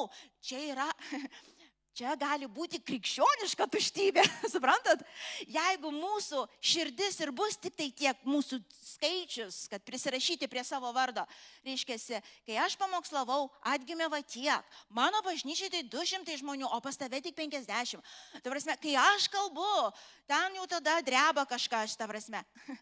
[0.45, 0.91] čia yra
[1.97, 4.23] Čia gali būti krikščioniška tuštybė,
[4.54, 5.02] suprantat?
[5.49, 8.60] Jeigu mūsų širdis ir bus tik tai tiek mūsų
[8.93, 11.25] skaičius, kad prisirašyti prie savo vardo,
[11.65, 17.19] reiškia, kai aš pamokslavau, atgimė va tiek, mano bažnyčiai tai 200 žmonių, o pas tave
[17.25, 18.06] tik 50.
[18.38, 19.89] Tai prasme, kai aš kalbu,
[20.30, 22.45] ten jau tada dreba kažkas, ta prasme.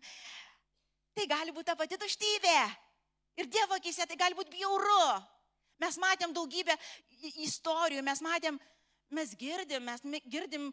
[1.17, 2.57] Tai gali būti ta pati tuštybė.
[3.41, 5.17] Ir Dievo akise tai gali būti bjauru.
[5.81, 6.75] Mes matėm daugybę
[7.41, 8.59] istorijų, mes matėm
[9.09, 10.71] mes girdim, mes girdim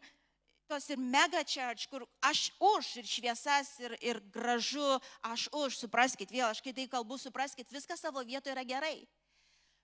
[0.67, 6.31] tos ir mega church, kur aš už ir šviesas ir, ir gražu, aš už, supraskit
[6.33, 9.05] vėl, aš kai tai kalbu, supraskit, viskas savo vietoje yra gerai.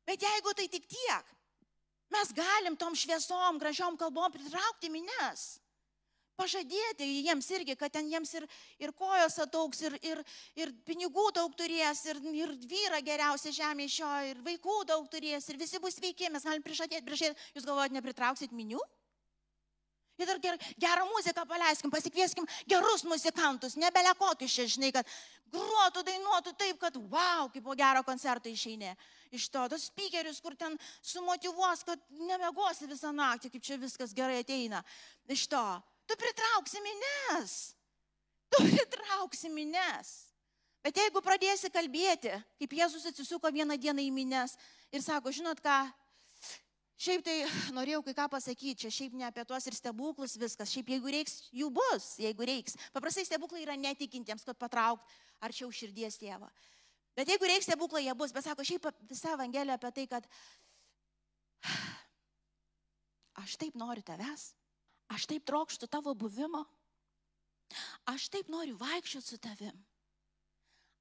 [0.10, 1.36] Bet jeigu tai tik tiek,
[2.12, 5.61] mes galim tom šviesom, gražiom kalbom pritraukti mines
[6.40, 8.48] pažadėti jiems irgi, kad ten jiems ir,
[8.82, 10.24] ir kojos atauks, ir, ir,
[10.60, 15.50] ir pinigų daug turės, ir, ir vyra geriausia žemė iš jo, ir vaikų daug turės,
[15.50, 17.52] ir visi bus sveiki, mes galim prižadėti, prižadėti.
[17.58, 18.82] Jūs galvojate, nepritrauksit minių?
[20.22, 25.08] Ir dar ger, gerą muziką paleiskim, pasikvieskim gerus muzikantus, nebele kokius čia, žinai, kad
[25.52, 28.94] gruotų, dainuotų taip, kad wow, kaip po gero koncerto išeini.
[29.34, 34.44] Iš to, tos speakerius, kur ten sumotivuos, kad nemegosi visą naktį, kaip čia viskas gerai
[34.44, 34.84] ateina.
[35.32, 35.64] Iš to
[36.10, 37.56] tu pritrauksi minės.
[38.52, 40.12] Tu pritrauksi minės.
[40.82, 44.56] Bet jeigu pradėsi kalbėti, kaip Jėzus atsisuko vieną dieną į minės
[44.90, 45.76] ir sako, žinot ką,
[47.02, 47.36] šiaip tai
[47.76, 51.38] norėjau kai ką pasakyti, čia šiaip ne apie tuos ir stebuklus viskas, šiaip jeigu reiks,
[51.54, 52.80] jų bus, jeigu reiks.
[52.96, 55.06] Paprastai stebuklai yra netikintiems, kad patraukt
[55.42, 56.50] arčiau širdies tėvą.
[57.18, 58.34] Bet jeigu reiks stebuklai, jie bus.
[58.34, 60.28] Bet sako, šiaip visa evangelija apie tai, kad
[63.44, 64.52] aš taip noriu tavęs,
[65.12, 66.64] aš taip trokštų tavo buvimo,
[68.12, 69.76] aš taip noriu vaikščioti su tavim,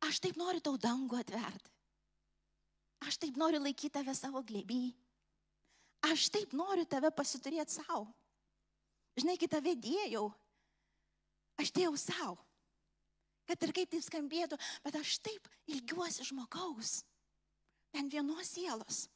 [0.06, 1.72] aš taip noriu tau dangų atverti,
[3.06, 4.90] aš taip noriu laikyti tave savo glėby,
[6.10, 8.08] aš taip noriu tave pasiturėti savo.
[9.18, 10.28] Žinai, kai tave dėjau,
[11.60, 12.38] aš dėjau savo.
[13.50, 17.00] Kad ir kaip tai skambėtų, bet aš taip ilgiuosi žmogaus.
[17.90, 19.08] Bent vienos sielos.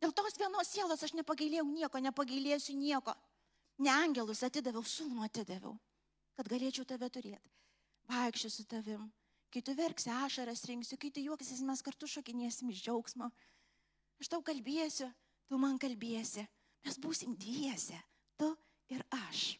[0.00, 3.16] Dėl tos vienos sielos aš nepagailėjau nieko, nepagailėsiu nieko.
[3.80, 5.72] Ne angelus atidaviau, sūnų atidaviau,
[6.36, 7.52] kad galėčiau tave turėti.
[8.10, 9.06] Vaikščiu su tavim.
[9.50, 13.30] Kai tu verksi, ašaras rinksiu, kai tu juoksis, mes kartu šokinėsim iš džiaugsmo.
[14.20, 15.08] Aš tau kalbėsiu,
[15.48, 16.44] tu man kalbėsi.
[16.86, 17.98] Mes būsim dviese,
[18.40, 18.52] tu
[18.92, 19.58] ir aš.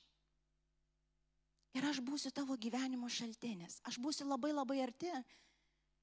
[1.76, 3.80] Ir aš būsiu tavo gyvenimo šaltinis.
[3.87, 5.11] Aš būsiu labai labai arti.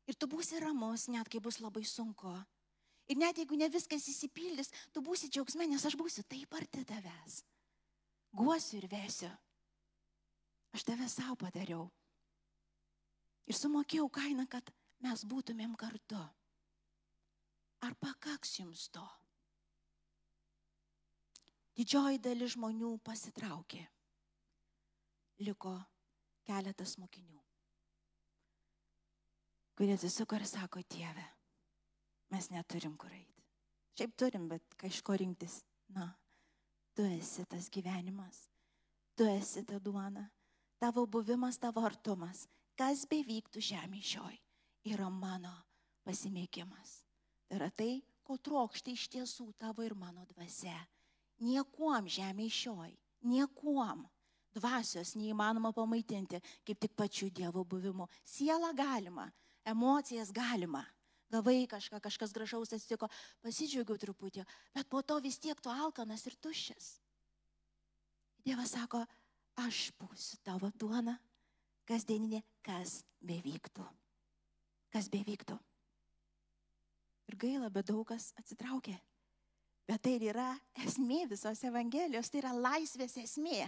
[0.07, 2.31] Ir tu būsi ramus, net kai bus labai sunku.
[3.07, 7.41] Ir net jeigu ne viskas įsipildys, tu būsi džiaugsme, nes aš būsiu taip arti tavęs.
[8.35, 9.29] Guosiu ir vesiu.
[10.75, 11.87] Aš tave savo padariau.
[13.47, 14.73] Ir sumokėjau kainą, kad
[15.05, 16.19] mes būtumėm kartu.
[17.85, 19.05] Ar pakaks jums to?
[21.77, 23.83] Didžioji dalis žmonių pasitraukė.
[25.45, 25.75] Liko
[26.47, 27.37] keletas mokinių,
[29.77, 31.25] kurie atsisuko ir sako, Dieve,
[32.33, 33.43] mes neturim kur eiti.
[33.97, 35.59] Šiaip turim, bet kažko rinktis.
[35.93, 36.07] Na,
[36.97, 38.49] tu esi tas gyvenimas,
[39.13, 40.23] tu esi ta duona,
[40.81, 44.39] tavo buvimas, tavo artumas, kas bevyktų žemė šioj,
[44.89, 45.53] yra mano
[46.09, 47.03] pasimėgimas.
[47.45, 50.79] Tai yra tai, ko trokštai iš tiesų tavo ir mano dvasia.
[51.45, 52.97] Niekuom žemė šioj,
[53.29, 54.07] niekuom.
[54.57, 58.09] Dvasios neįmanoma pamaitinti, kaip tik pačiu Dievo buvimu.
[58.25, 59.29] Sielą galima,
[59.69, 60.81] emocijas galima
[61.33, 63.09] gavai kažką, kažkas gražaus atsitiko,
[63.43, 66.89] pasidžiaugiau truputį, bet po to vis tiek tu alkanas ir tuščias.
[68.47, 69.03] Dievas sako,
[69.59, 71.17] aš būsiu tavo duona,
[71.87, 73.85] kasdieninė, kas bevyktų.
[74.93, 75.57] Kas bevyktų.
[77.27, 78.95] Ir gaila, bet daug kas atsitraukė.
[79.87, 83.67] Bet tai yra esmė visos Evangelijos, tai yra laisvės esmė.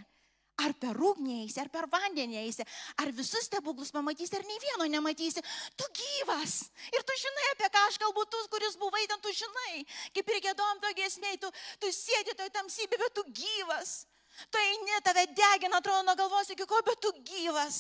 [0.60, 2.66] Ar per ugnį eisi, ar per vandenį eisi,
[3.00, 5.44] ar visus stebuklus pamatysi, ar nei vieno nematysi.
[5.80, 6.56] Tu gyvas.
[6.92, 9.86] Ir tu žinai, apie ką aš kalbu, tu, kuris buvai ten, tu žinai.
[10.16, 14.04] Kaip ir gėdom to gesmiai, tu, tu sėdi toj tamsybė, bet tu gyvas.
[14.52, 17.80] Tu eini, tave degina, atrodo, nuo galvos iki ko, bet tu gyvas.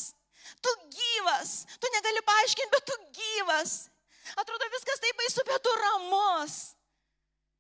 [0.63, 1.63] Tu gyvas.
[1.79, 3.77] Tu negali paaiškinti, bet tu gyvas.
[4.39, 6.78] Atrodo, viskas taip baisu, bet tu ramus.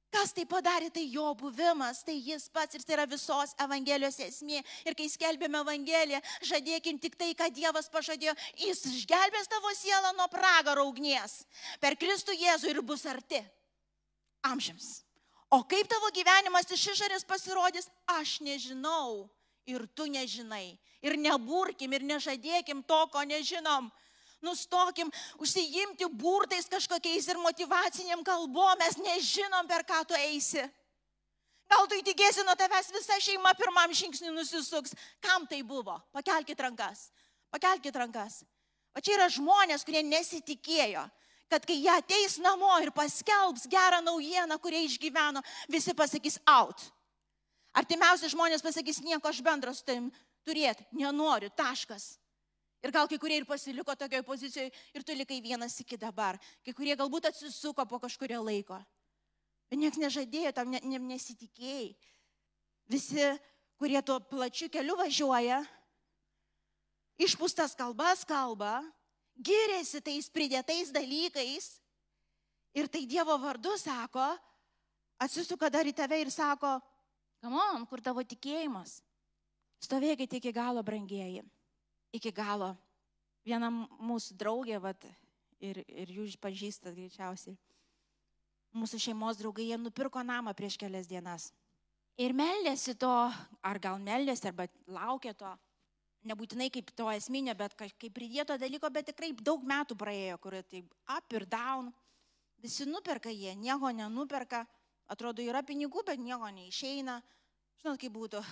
[0.09, 4.63] Kas tai padarė, tai jo buvimas, tai jis pats ir tai yra visos Evangelijos esmė.
[4.87, 10.25] Ir kai skelbėme Evangeliją, žadėkim tik tai, ką Dievas pažadėjo, jis išgelbės tavo sielą nuo
[10.33, 11.43] pragaro ugnies.
[11.83, 13.43] Per Kristų Jėzų ir bus arti.
[14.49, 15.03] Amžiams.
[15.53, 19.29] O kaip tavo gyvenimas iš išorės pasirodys, aš nežinau.
[19.69, 20.79] Ir tu nežinai.
[21.05, 23.91] Ir neburkim, ir nežadėkim to, ko nežinom
[24.45, 30.63] nustokim užsijimti burtais kažkokiais ir motivaciniam kalbom, mes nežinom, per ką tu eisi.
[31.69, 34.95] Gal tu įtikėsi nuo tavęs visa šeima pirmam žingsniui nusisuks.
[35.21, 35.99] Kam tai buvo?
[36.15, 37.09] Pakelkite rankas.
[37.53, 38.41] Pakelkite rankas.
[38.97, 41.03] O čia yra žmonės, kurie nesitikėjo,
[41.49, 46.89] kad kai jie ateis namo ir paskelbs gerą naujieną, kurią išgyveno, visi pasakys out.
[47.77, 50.09] Artimiausi žmonės pasakys, nieko aš bendro su tavim
[50.47, 52.15] turėti, nenoriu, taškas.
[52.79, 56.39] Ir gal kai kurie ir pasiliko tokioje pozicijoje ir tu likai vienas iki dabar.
[56.63, 58.79] Kai kurie galbūt atsisuko po kažkurio laiko.
[59.69, 61.91] Bet niekas nežadėjo, tam ne, ne, nesitikėjai.
[62.89, 63.25] Visi,
[63.77, 65.59] kurie tuo plačiu keliu važiuoja,
[67.21, 68.79] išpūstas kalbas kalba,
[69.35, 71.69] giriasi tais pridėtais dalykais
[72.79, 74.31] ir tai Dievo vardu sako,
[75.21, 76.79] atsisuka dar į tave ir sako,
[77.43, 79.01] kamon, kur tavo tikėjimas?
[79.83, 81.43] Stovėkite iki galo, brangieji
[82.15, 82.73] iki galo.
[83.45, 85.05] Viena mūsų draugė, vat,
[85.63, 87.55] ir, ir jūs pažįstat greičiausiai,
[88.75, 91.49] mūsų šeimos draugai, jie nupirko namą prieš kelias dienas.
[92.19, 93.13] Ir meldėsi to,
[93.63, 95.53] ar gal meldėsi, arba laukė to,
[96.27, 100.83] nebūtinai kaip to esminio, bet kaip pridėto dalyko, bet tikrai daug metų praėjo, kur tai
[101.15, 101.93] up ir down,
[102.59, 104.65] visi nuperka jie, nieko nenuperka,
[105.07, 107.21] atrodo yra pinigų, bet nieko neišeina,
[107.79, 108.43] žinot kaip būtų,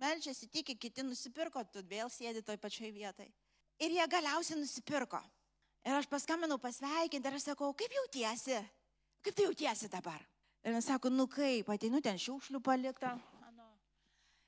[0.00, 3.28] melčiasi, tiki, kiti nusipirko, tu vėl sėdi toj pačioj vietai.
[3.82, 5.20] Ir jie galiausiai nusipirko.
[5.86, 8.58] Ir aš paskambinau pasveikinti ir aš sakau, kaip jautiesi?
[9.22, 10.18] Kaip tu jautiesi dabar?
[10.66, 13.14] Ir jis sako, nu kaip, ateinu ten šiukšlių palikta.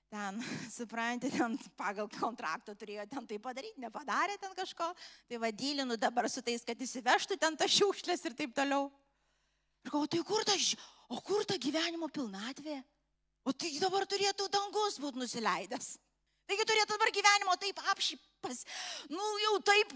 [0.08, 0.40] Ten,
[0.78, 4.88] suprantate, ten pagal kontraktą turėjo ten tai padaryti, nepadarė ten kažko.
[5.28, 8.88] Tai vadylinu dabar su tais, kad įsivežtų ten tas šiukšlės ir taip toliau.
[9.84, 10.56] Ir galvoju, tai kur ta,
[11.12, 12.80] o kur ta gyvenimo pilnatvė?
[13.48, 15.94] O tai dabar turėtų dangus būti nusileidęs.
[16.48, 18.64] Taigi turėtų dabar gyvenimo taip apšipas,
[19.12, 19.92] nu jau taip,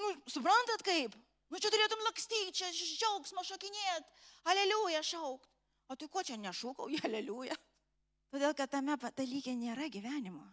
[0.00, 1.16] nu suprantat kaip?
[1.52, 4.08] Nu čia turėtum lakstyti, čia džiaugsmo šokinėt,
[4.50, 5.48] aleliuja šaukt.
[5.92, 7.56] O tai ko čia nešūkau, aleliuja?
[8.32, 10.46] Todėl, kad tame dalyke nėra gyvenimo.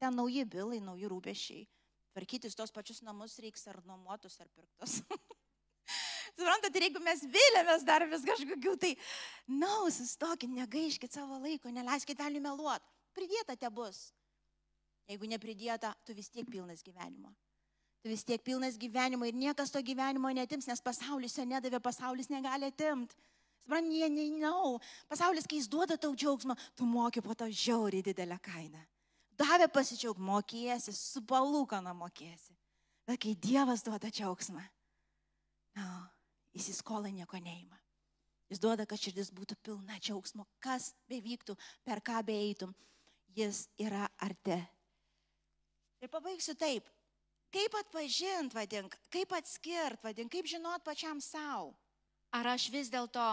[0.00, 1.64] Ten nauji bilai, nauji rūpešiai.
[2.12, 5.00] Tvarkytis tos pačius namus reiks ar nuomotus, ar pirktus.
[6.36, 8.92] Suprantate, ir jeigu mes vilėmės dar vis kažkokių, tai,
[9.48, 12.84] na, no, sustokit, negaiškit savo laiko, neleiskit vėliau meluot.
[13.16, 14.10] Pridėta te bus.
[15.08, 17.32] Jeigu nepridėta, tu vis tiek pilnas gyvenimo.
[18.02, 22.28] Tu vis tiek pilnas gyvenimo ir niekas to gyvenimo netims, nes pasaulis jo nedavė, pasaulis
[22.28, 23.16] negali atimti.
[23.66, 24.76] Suprantate, jie nežinau.
[25.10, 28.84] Pasaulis, kai jis duoda tau džiaugsmą, tu moki po to žiauriai didelę kainą.
[29.36, 32.54] Davė pasidžiaug, mokėsi, su palūkana mokėsi.
[33.08, 34.62] Bet kai Dievas duoda džiaugsmą,
[35.78, 35.88] no,
[36.56, 37.78] jis į skolą nieko neima.
[38.50, 42.74] Jis duoda, kad širdis būtų pilna džiaugsmo, kas bevyktų, per ką beeitum,
[43.36, 44.60] jis yra arti.
[46.00, 46.86] Ir pabaigsiu taip.
[47.54, 51.74] Kaip atpažint, vadink, kaip atskirt, vadink, kaip žinot pačiam savo.
[52.34, 53.24] Ar aš vis dėlto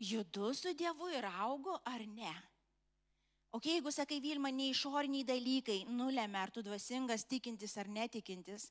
[0.00, 2.32] judu su Dievu ir augu, ar ne?
[3.50, 8.68] O kai jeigu sakai, Vilma, ne išoriniai dalykai nulėmė, ar tu dvasingas tikintis ar netikintis,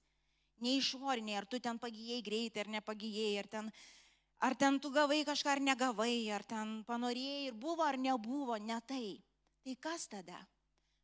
[0.64, 3.72] ne išoriniai, ar tu ten pagyjai greitai ar nepagyjai, ar ten,
[4.40, 8.80] ar ten tu gavai kažką ar negavai, ar ten panorėjai ir buvo ar nebuvo, ne
[8.88, 9.20] tai.
[9.64, 10.40] Tai kas tada?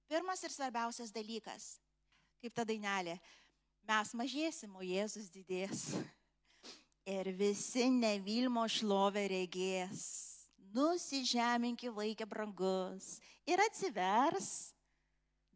[0.07, 1.75] Pirmas ir svarbiausias dalykas,
[2.41, 3.17] kaip ta dainelė,
[3.85, 5.89] mes mažėsim, o Jėzus didės.
[7.05, 10.05] Ir visi nevilmo šlovę regės.
[10.73, 14.73] Nusižeminki vaikė brangus ir atsivers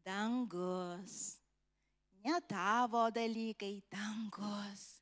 [0.05, 1.38] dangus.
[2.23, 4.99] Ne tavo dalykai dangus.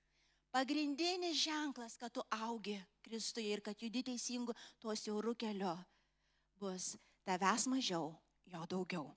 [0.53, 5.75] Pagrindinis ženklas, kad tu augi Kristuje ir kad judi teisingu tuo siauru keliu,
[6.59, 8.11] bus tavęs mažiau,
[8.45, 9.07] jo daugiau.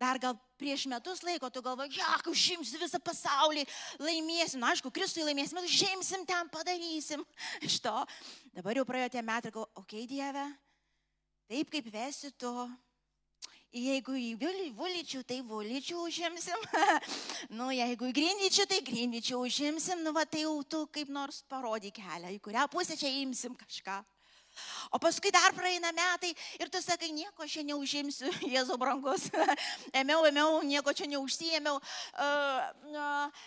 [0.00, 3.66] Dar gal prieš metus laiko tu galvoji, jak, užimsiu visą pasaulį,
[4.00, 4.62] laimėsim.
[4.62, 7.24] Na, aišku, Kristui laimėsim, bet užimsim ten, padarysim.
[7.68, 7.92] Iš to.
[8.56, 10.46] Dabar jau praėjo tie metai, galvoju, okei, okay, Dieve,
[11.52, 12.54] taip kaip vesi tu.
[13.70, 14.32] Jeigu į
[14.74, 16.62] vulyčių, tai vulyčių užimsim.
[17.58, 20.00] nu, jeigu į grindyčių, tai grindyčių užimsim.
[20.02, 24.00] Nu, va, tai jau tu kaip nors parodyk kelią, į kurią pusę čia imsim kažką.
[24.90, 29.28] O paskui dar praeina metai ir tu sakai, nieko čia neužimsiu, Jėzau brangus.
[29.94, 31.78] ėmiau, ėmiau, nieko čia neužsijėmiau.
[31.78, 33.46] Uh, uh,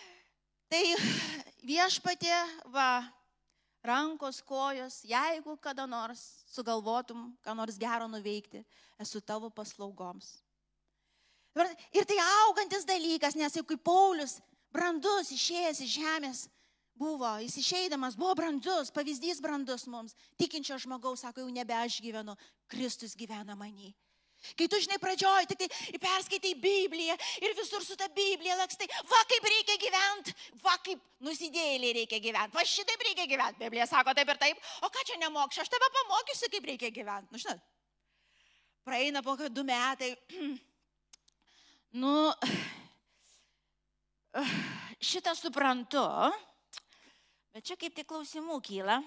[0.72, 0.82] tai
[1.68, 2.32] viešpatė,
[2.72, 3.04] va,
[3.84, 8.64] rankos, kojos, jeigu kada nors sugalvotum, ką nors gero nuveikti,
[9.00, 10.38] esu tavo paslaugoms.
[11.94, 14.40] Ir tai augantis dalykas, nes jau kaip Paulius,
[14.74, 16.40] brandus, išėjęs iš žemės,
[16.98, 20.16] buvo, jis išeidamas buvo brandus, pavyzdys brandus mums.
[20.40, 22.34] Tikinčio žmogaus, sako, jau nebe aš gyvenu,
[22.70, 23.92] Kristus gyvena manį.
[24.58, 29.22] Kai tu žinai pradžioj, tik tai perskaitai Bibliją ir visur su ta Biblija lakstai, va
[29.30, 33.62] kaip reikia gyventi, va kaip nusidėlį reikia gyventi, va šitaip reikia gyventi.
[33.64, 37.32] Biblija sako taip ir taip, o ką čia nemokšai, aš tave pamokysiu, kaip reikia gyventi.
[37.32, 37.64] Nu, žinot,
[38.84, 40.12] praeina po du metai.
[42.04, 42.14] nu,
[45.10, 46.04] šitą suprantu,
[47.54, 49.00] bet čia kaip tik klausimų kyla.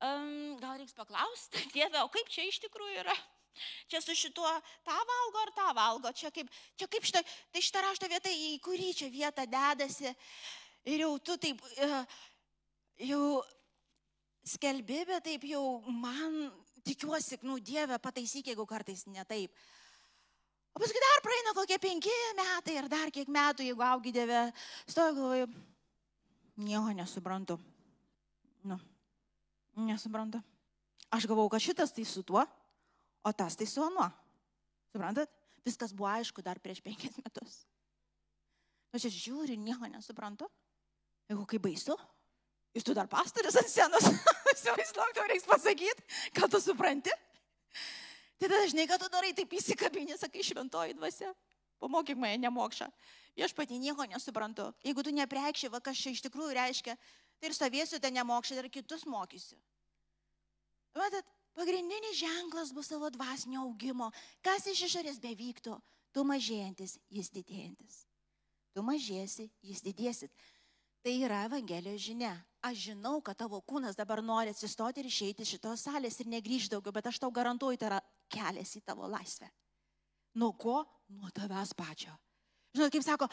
[0.00, 3.16] Um, gal reiks paklausti, Dieve, o kaip čia iš tikrųjų yra?
[3.90, 4.50] Čia su šituo
[4.86, 6.12] tą valgo ar tą valgo?
[6.16, 10.14] Čia kaip, čia kaip šitą, tai šitą rašto vietą, į kurį čia vietą dedasi.
[10.88, 11.60] Ir jau tu taip,
[13.04, 13.24] jau
[14.46, 16.48] skelbi, bet taip jau man
[16.86, 19.52] tikiuosi, nu Dieve, pataisyk, jeigu kartais ne taip.
[20.70, 24.44] O paskui dar praeina kokie penki metai ir dar kiek metų, jeigu augi Dieve,
[24.86, 25.50] stoju galvoju,
[26.62, 27.58] nieko nesuprantu.
[28.64, 28.78] Nu,
[29.88, 30.40] nesuprantu.
[31.10, 32.44] Aš galvau, kad šitas tai su tuo,
[33.24, 34.08] o tas tai su anuo.
[34.92, 35.30] Suprantat?
[35.64, 37.64] Viskas buvo aišku dar prieš penkis metus.
[38.96, 40.48] Aš čia žiūriu, nieko nesuprantu.
[41.30, 41.94] Jeigu kaip baisu,
[42.74, 44.08] ir tu dar pastoris ant scenos,
[44.54, 47.12] įsivaizduok, tau reiks pasakyti, ką tu supranti.
[48.40, 51.30] Tai tada žinai, ką tu darai, taip įsikabinė, sakai, šventoji dvasia.
[51.80, 52.88] Pamokyk mane, nemokša.
[53.40, 54.66] Aš pati nieko nesuprantu.
[54.84, 56.96] Jeigu tu nepreikši, va kas čia iš tikrųjų reiškia,
[57.40, 59.56] tai ir stovėsiu ten nemokšai, ir kitus mokysiu.
[60.98, 64.10] Matot, pagrindinis ženklas bus savo dvasinio augimo.
[64.44, 65.76] Kas iš išorės bevyktų,
[66.14, 68.04] tu mažėjantis, jis didėjantis.
[68.74, 70.32] Tu mažėsi, jis didėsit.
[71.00, 72.34] Tai yra Evangelijos žinia.
[72.62, 76.74] Aš žinau, kad tavo kūnas dabar nori atsistoti ir išeiti iš šitos salės ir negrįžti
[76.74, 79.48] daugiau, bet aš tau garantuoju, tai yra kelias į tavo laisvę.
[80.36, 80.82] Nuo ko?
[81.16, 82.12] Nuo tavęs pačio.
[82.76, 83.30] Žinot, kaip sako,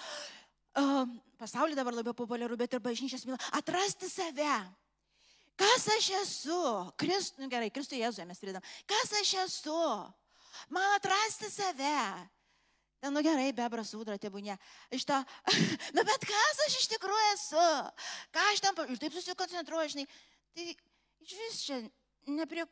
[0.80, 1.04] uh,
[1.38, 4.56] pasaulyje dabar labiau populiaru, bet ir bažnyčios mylą, atrasti save.
[5.58, 6.62] Kas aš esu?
[7.02, 8.66] Krist, nu, gerai, Kristų Jėzuje mes pridam.
[8.90, 9.84] Kas aš esu?
[10.74, 12.02] Man atrasti save.
[13.02, 14.58] Ten, nu gerai, bebras sudra, tebūnė.
[14.94, 15.18] Iš to,
[15.98, 17.66] nu bet kas aš iš tikrųjų esu?
[18.34, 20.08] Ką aš ten, ir taip susikoncentruoju, žinai.
[20.58, 20.70] Tai
[21.26, 21.82] iš vis čia,
[22.30, 22.66] neprie,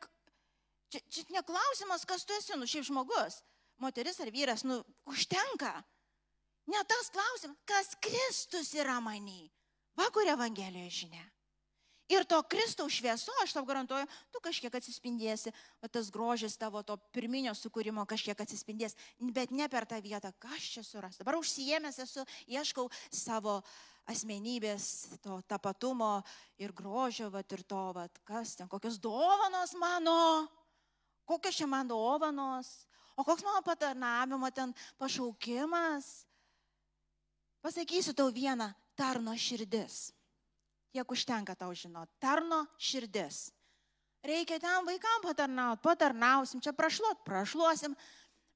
[0.90, 3.38] čia, čia neklausimas, kas tu esi, nu šiaip žmogus,
[3.82, 4.80] moteris ar vyras, nu
[5.10, 5.76] užtenka.
[6.66, 9.46] Ne tas klausimas, kas Kristus yra manį.
[9.96, 11.22] Va kur Evangelijoje žinia.
[12.06, 15.50] Ir to Kristaus švieso, aš tau garantuoju, tu kažkiek atsispindėsi,
[15.82, 18.94] o tas grožis tavo to pirminio sukūrimo kažkiek atsispindės,
[19.34, 21.18] bet ne per tą vietą, kas čia suras.
[21.18, 23.58] Dabar užsijėmęs esu, ieškau savo
[24.06, 26.20] asmenybės, to tapatumo
[26.62, 30.46] ir grožio, vat, ir to, vat, kas ten, kokios dovanos mano,
[31.26, 32.86] kokios čia man dovanos,
[33.18, 36.22] o koks mano patarnavimo ten pašaukimas.
[37.66, 40.14] Pasakysiu tau vieną, tarno širdis
[40.96, 42.08] tiek užtenka tau žinot.
[42.22, 43.50] Tarno širdis.
[44.26, 47.92] Reikia ten vaikam patarnauti, patarnausim, čia prašluot, prašluosim,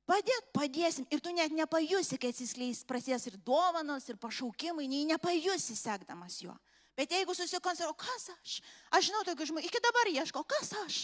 [0.09, 1.07] padėt, padėsim.
[1.13, 6.57] Ir tu net nepajusi, kai atsiskleis prasės ir dovanos, ir pašaukimai, nei nepajusi sekdamas juo.
[6.99, 8.57] Bet jeigu susikoncentruoju, kas aš?
[8.97, 10.99] Aš žinau tokių žmonių, iki dabar ieško, kas aš?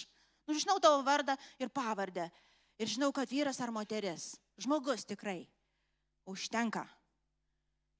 [0.48, 2.26] Nu, žinau tavo vardą ir pavardę.
[2.82, 4.34] Ir žinau, kad vyras ar moteris.
[4.60, 5.46] Žmogus tikrai.
[6.26, 6.82] Užtenka.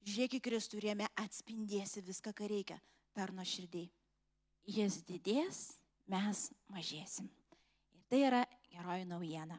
[0.03, 2.77] Žiūrėk į Kristų jame atspindėsi viską, ką reikia
[3.17, 3.87] tarno širdį.
[4.67, 5.61] Jis didės,
[6.11, 7.29] mes mažėsim.
[7.95, 9.57] Ir tai yra geroji naujiena.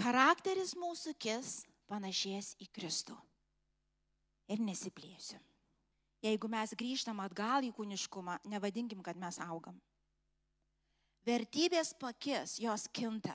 [0.00, 3.16] Charakteris mūsų kis panašės į Kristų.
[4.50, 5.38] Ir nesiplėsiu.
[6.22, 9.78] Jeigu mes grįžtam atgal į kūniškumą, nevadinkim, kad mes augam.
[11.26, 13.34] Vertybės pakis, jos kinta.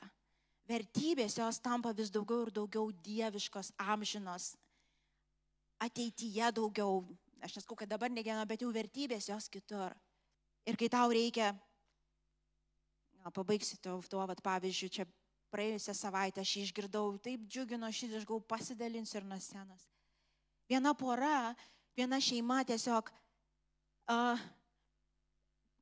[0.68, 4.56] Vertybės jos tampa vis daugiau ir daugiau dieviškos, amžinos.
[5.84, 7.06] Ateityje daugiau
[7.44, 9.96] aš nesakau, kad dabar negena, bet jau vertybės jos kitur.
[10.68, 11.54] Ir kai tau reikia,
[13.22, 15.08] na, pabaigsiu to, tuo, vat, pavyzdžiui, čia
[15.54, 19.88] praėjusią savaitę aš išgirdau, taip džiugino šis, aš gal pasidalinsiu ir nuo scenos.
[20.68, 21.54] Viena pora,
[21.96, 23.10] viena šeima tiesiog
[24.12, 24.46] uh,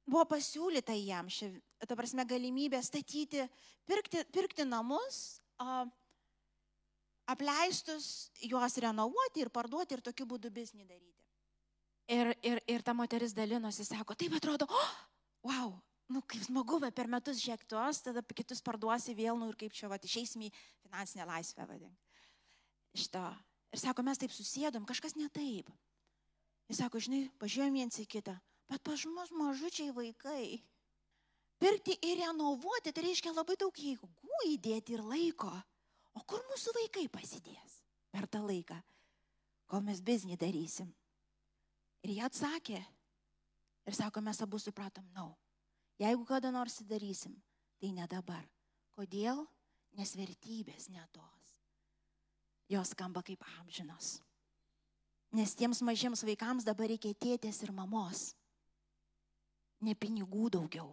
[0.05, 1.49] buvo pasiūlyta jam, ši,
[1.87, 3.47] ta prasme, galimybė statyti,
[3.89, 5.89] pirkti, pirkti namus, uh,
[7.25, 11.14] apleistus, juos renovuoti ir parduoti ir tokiu būdu biznį daryti.
[12.11, 14.91] Ir, ir, ir ta moteris dalinosi, sako, taip atrodo, oh,
[15.47, 15.71] wow,
[16.13, 19.73] nu kaip smagu, bet per metus žiek tuos, tada kitus parduosi vėl, nu ir kaip
[19.73, 20.51] čia, va, išeisim į
[20.85, 21.97] finansinę laisvę, vadink.
[22.95, 23.23] Iš to.
[23.73, 25.71] Ir sako, mes taip susėdom, kažkas ne taip.
[26.69, 28.35] Jis sako, žinai, pažiūrėjom viens į kitą,
[28.69, 30.61] bet pažmus mažučiai vaikai.
[31.61, 34.09] Pirkti ir renovuoti, tai reiškia labai daug jėgų
[34.45, 35.51] įdėti ir laiko.
[36.15, 37.81] O kur mūsų vaikai pasidės
[38.13, 38.77] per tą laiką,
[39.67, 40.93] kol mes biznį darysim?
[42.05, 42.83] Ir jie atsakė.
[43.89, 45.31] Ir sako, mes abu supratom, na, no.
[46.01, 47.33] jeigu kada nors darysim,
[47.81, 48.45] tai ne dabar.
[48.97, 49.41] Kodėl?
[49.95, 51.51] Nes vertybės netos.
[52.69, 54.19] Jos skamba kaip amžinos.
[55.35, 58.33] Nes tiems mažiems vaikams dabar reikia tėtės ir mamos.
[59.81, 60.89] Ne pinigų daugiau.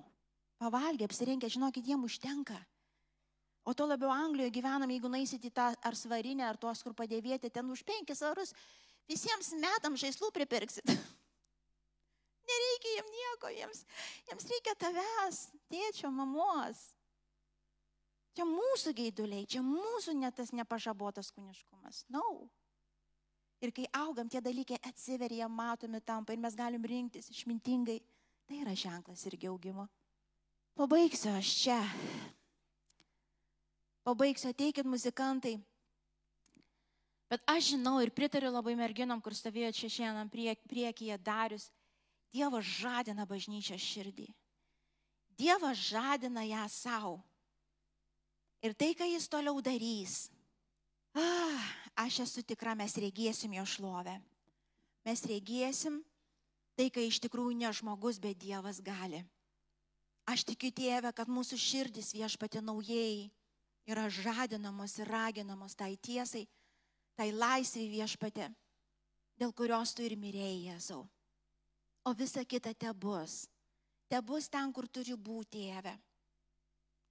[0.63, 2.57] Pavalgę, apsirengę, žinokit, jiem užtenka.
[3.67, 7.51] O to labiau Anglijoje gyvenam, jeigu naisit į tą ar svarinę, ar tuos, kur padėvėti,
[7.51, 8.55] ten už penkis eurus
[9.11, 10.89] visiems metams žaislų pripirksit.
[12.53, 13.85] Nereikia jiems nieko, jiems,
[14.29, 16.83] jiems reikia tavęs, tėčio, mamos.
[18.33, 22.07] Čia mūsų gaiduliai, čia mūsų netas nepažabotas kūniškumas.
[22.09, 22.23] Na.
[22.23, 22.49] No.
[23.63, 28.01] Ir kai augam, tie dalykai atsiveria, matomi tampa ir mes galim rinktis išmintingai.
[28.49, 29.87] Tai yra ženklas irgi augimo.
[30.75, 31.79] Pabaigsiu aš čia.
[34.03, 35.61] Pabaigsiu, ateikit muzikantai.
[37.33, 41.71] Bet aš žinau ir pritariu labai merginom, kur stovėjo čia šiandien prie, priekyje Darius.
[42.29, 44.27] Dievas žadina bažnyčią širdį.
[45.41, 47.15] Dievas žadina ją savo.
[48.61, 50.29] Ir tai, ką jis toliau darys.
[51.17, 51.73] Ah,
[52.05, 54.19] aš esu tikra, mes regėsim jo šlovę.
[55.09, 56.03] Mes regėsim
[56.77, 59.25] tai, ką iš tikrųjų ne žmogus, bet Dievas gali.
[60.29, 63.31] Aš tikiu, tėve, kad mūsų širdis viešpati naujai
[63.89, 66.45] yra žadinamos ir raginamos tai tiesai
[67.19, 68.49] tai laisvė viešpatė,
[69.39, 71.03] dėl kurios tu ir mirėjai, Jėzau.
[72.05, 73.45] O visa kita te bus.
[74.11, 75.95] Te bus ten, kur turi būti, tėve.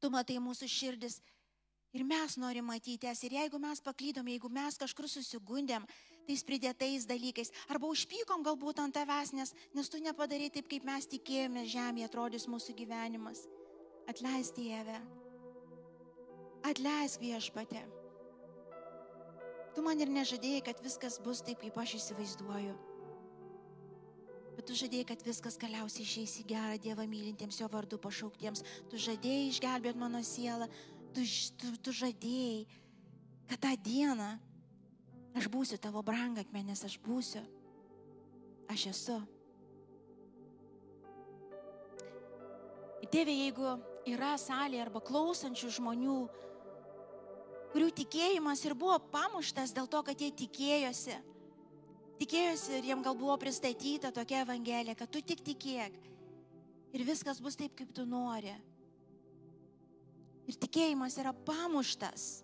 [0.02, 1.20] Tu matai mūsų širdis
[1.93, 3.22] ir mes norim matyti jas.
[3.24, 5.86] Ir jeigu mes paklydom, jeigu mes kažkur susigundėm
[6.28, 11.10] tais pridėtais dalykais, arba užpykom galbūt ant tavęs, nes, nes tu nepadarai taip, kaip mes
[11.10, 13.45] tikėjome, žemėje atrodys mūsų gyvenimas.
[14.10, 14.99] Atleisk Dieve.
[16.68, 17.86] Atleisk viešpatė.
[19.76, 22.74] Tu man ir nežadėjai, kad viskas bus taip, kaip aš įsivaizduoju.
[24.58, 28.66] Bet tu žadėjai, kad viskas galiausiai išeis į gerą Dievą mylintiems jo vardu pašauktiems.
[28.92, 30.68] Tu žadėjai išgelbėti mano sielą.
[31.16, 31.24] Tu,
[31.60, 32.66] tu, tu žadėjai,
[33.50, 34.30] kad tą dieną
[35.40, 37.44] aš būsiu tavo brangakmenis, aš būsiu.
[38.72, 39.20] Aš esu.
[43.12, 43.72] Tėvė, jeigu
[44.08, 46.20] yra salė arba klausančių žmonių,
[47.72, 51.18] kurių tikėjimas ir buvo pamuštas dėl to, kad jie tikėjosi,
[52.22, 55.96] tikėjosi ir jiem gal buvo pristatyta tokia evangelija, kad tu tik tikėk
[56.92, 58.54] ir viskas bus taip, kaip tu nori.
[60.50, 62.44] Ir tikėjimas yra pamuštas.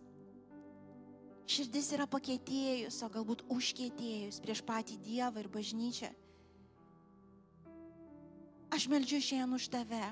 [1.48, 6.10] Širdis yra pakėtėjus, o galbūt užkėtėjus prieš patį Dievą ir bažnyčią.
[8.76, 10.04] Aš meldžiu šiandien už tave.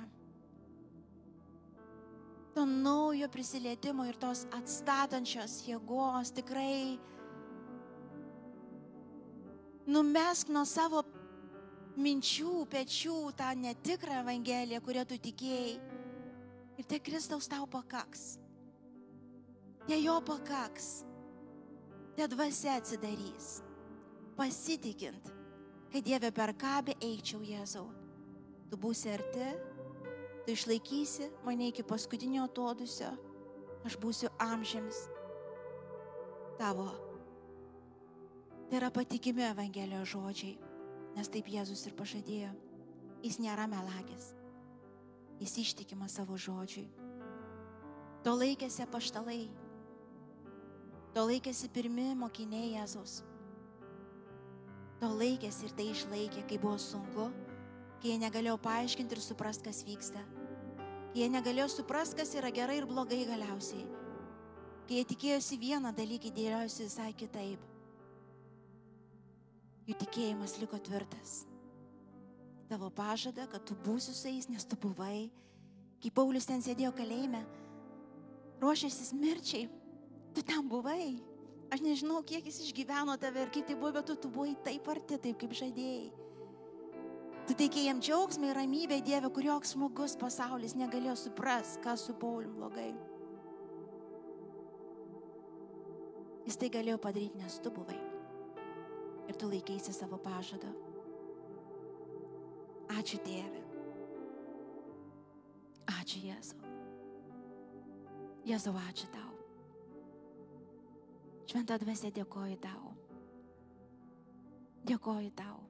[2.55, 6.95] To naujo prisilietimo ir tos atstatančios jėgos tikrai
[9.91, 11.03] numesk nuo savo
[11.99, 15.75] minčių, pečių tą netikrą Evangeliją, kurią tu tikėjai.
[16.79, 18.37] Ir te Kristaus tau pakaks.
[19.87, 21.05] Te jo pakaks.
[22.15, 23.59] Te dvasia atsidarys.
[24.35, 25.31] Pasitikint,
[25.91, 27.87] kad Dieve per ką be eičiau Jėzau.
[28.71, 29.47] Tu būsi arti,
[30.45, 33.09] tu išlaikysi mane iki paskutinio atodusio,
[33.85, 35.07] aš būsiu amžiams
[36.59, 36.91] tavo
[38.65, 40.55] Tai yra patikimi Evangelijos žodžiai,
[41.13, 42.49] nes taip Jėzus ir pažadėjo.
[43.21, 44.31] Jis nėra melagis,
[45.37, 46.87] jis ištikima savo žodžiui.
[48.25, 49.43] To laikėsi paštalai,
[51.13, 53.19] to laikėsi pirmi mokiniai Jėzus.
[54.99, 57.29] To laikėsi ir tai išlaikė, kai buvo sunku,
[58.05, 60.19] kai jie negalėjo paaiškinti ir suprasti, kas vyksta.
[61.09, 63.81] Kai jie negalėjo suprasti, kas yra gerai ir blogai galiausiai.
[64.85, 67.71] Kai jie tikėjosi vieną dalyką, dėliojosi visai kitaip
[69.85, 71.45] jų tikėjimas liko tvirtas.
[72.69, 75.31] Tavo pažada, kad tu būsi su jais, nes tu buvai,
[76.01, 77.41] kai Paulius ten sėdėjo kalėjime,
[78.61, 79.67] ruošėsis mirčiai,
[80.33, 81.15] tu ten buvai.
[81.73, 84.85] Aš nežinau, kiek jis išgyveno tave ir kaip tai buvo, bet tu, tu buvai taip
[84.93, 86.24] arti, taip kaip žadėjai.
[87.45, 92.15] Tu teikėjai jam džiaugsmą ir ramybę Dievę, kur joks žmogus pasaulis negalėjo supras, kas su
[92.17, 92.89] Paulium blogai.
[96.45, 97.97] Jis tai galėjo padaryti, nes tu buvai
[99.29, 100.69] ir tu laikėsi savo pažado.
[102.95, 103.61] Ačiū Dieve.
[105.99, 106.73] Ačiū Jėzau.
[108.45, 109.31] Jėzau, ačiū tau.
[111.49, 112.93] Šventą dvasę dėkoju tau.
[114.85, 115.64] Dėkoju tau.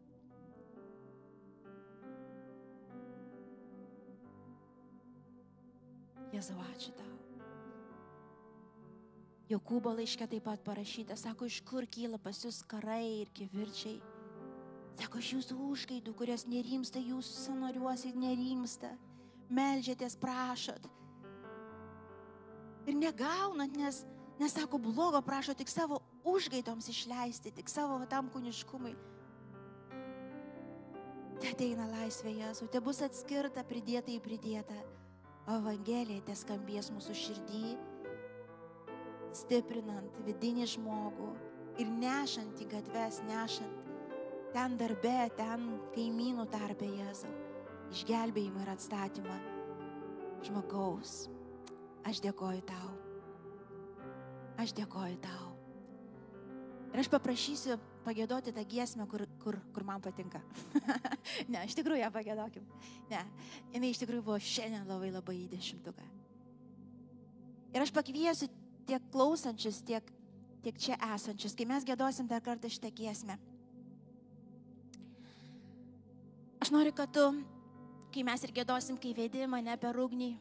[6.35, 7.11] Jėzau, ačiū tau.
[9.47, 13.99] Jokūbo laiške taip pat parašyta, sako, iš kur kyla pas jūs karai ir kivirčiai.
[14.99, 18.89] Sako, iš jūsų užkaidų, kurios nerimsta, jūsų sanoriuosi nerimsta.
[19.53, 20.89] Meldžiatės, prašot.
[22.89, 24.01] Ir negaunat, nes,
[24.41, 28.95] nes sako, blogo prašo tik savo užgaidoms išleisti, tik savo tam kūniškumui.
[31.39, 34.81] Te ateina laisvė Jėzų, te bus atskirta, pridėta į pridėtą.
[35.45, 37.75] Evangelija te skambės mūsų širdį
[39.35, 41.27] stiprinant vidinį žmogų
[41.83, 43.85] ir nešant į gatves, nešant
[44.55, 47.33] ten darbe, ten kaimynų tarpe Jėzau,
[47.93, 49.37] išgelbėjimą ir atstatymą
[50.47, 51.25] žmogaus.
[52.05, 52.93] Aš dėkoju tau.
[54.61, 55.54] Aš dėkoju tau.
[56.95, 57.75] Ir aš paprašysiu
[58.05, 60.39] pagėdoti tą giesmę, kur, kur, kur man patinka.
[61.51, 62.63] ne, iš tikrųjų ją pagėdokim.
[63.09, 63.19] Ne,
[63.73, 66.07] jinai iš tikrųjų buvo šiandien labai labai į dešimtuką.
[67.75, 68.47] Ir aš pakviesiu
[68.87, 70.07] tiek klausančius, tiek,
[70.63, 73.35] tiek čia esančius, kai mes gėdosim dar kartą šitą giesmę.
[76.63, 77.27] Aš noriu, kad tu,
[78.15, 80.37] kai mes ir gėdosim, kai vedi mane per ugnį,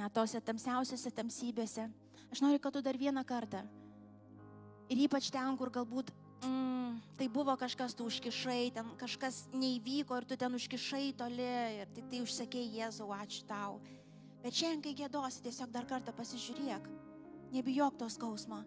[0.00, 1.90] net tose tamsiausiose tamsybėse,
[2.32, 3.66] aš noriu, kad tu dar vieną kartą.
[4.92, 6.12] Ir ypač ten, kur galbūt
[6.46, 11.48] mm, tai buvo kažkas, tu užkišai, ten kažkas neįvyko ir tu ten užkišai toli
[11.80, 13.80] ir tik tai užsakėjai Jėzau, ačiū tau.
[14.44, 16.86] Bet šiandien, kai gėdosi, tiesiog dar kartą pasižiūrėk
[17.54, 18.60] Nebijok to skausmo.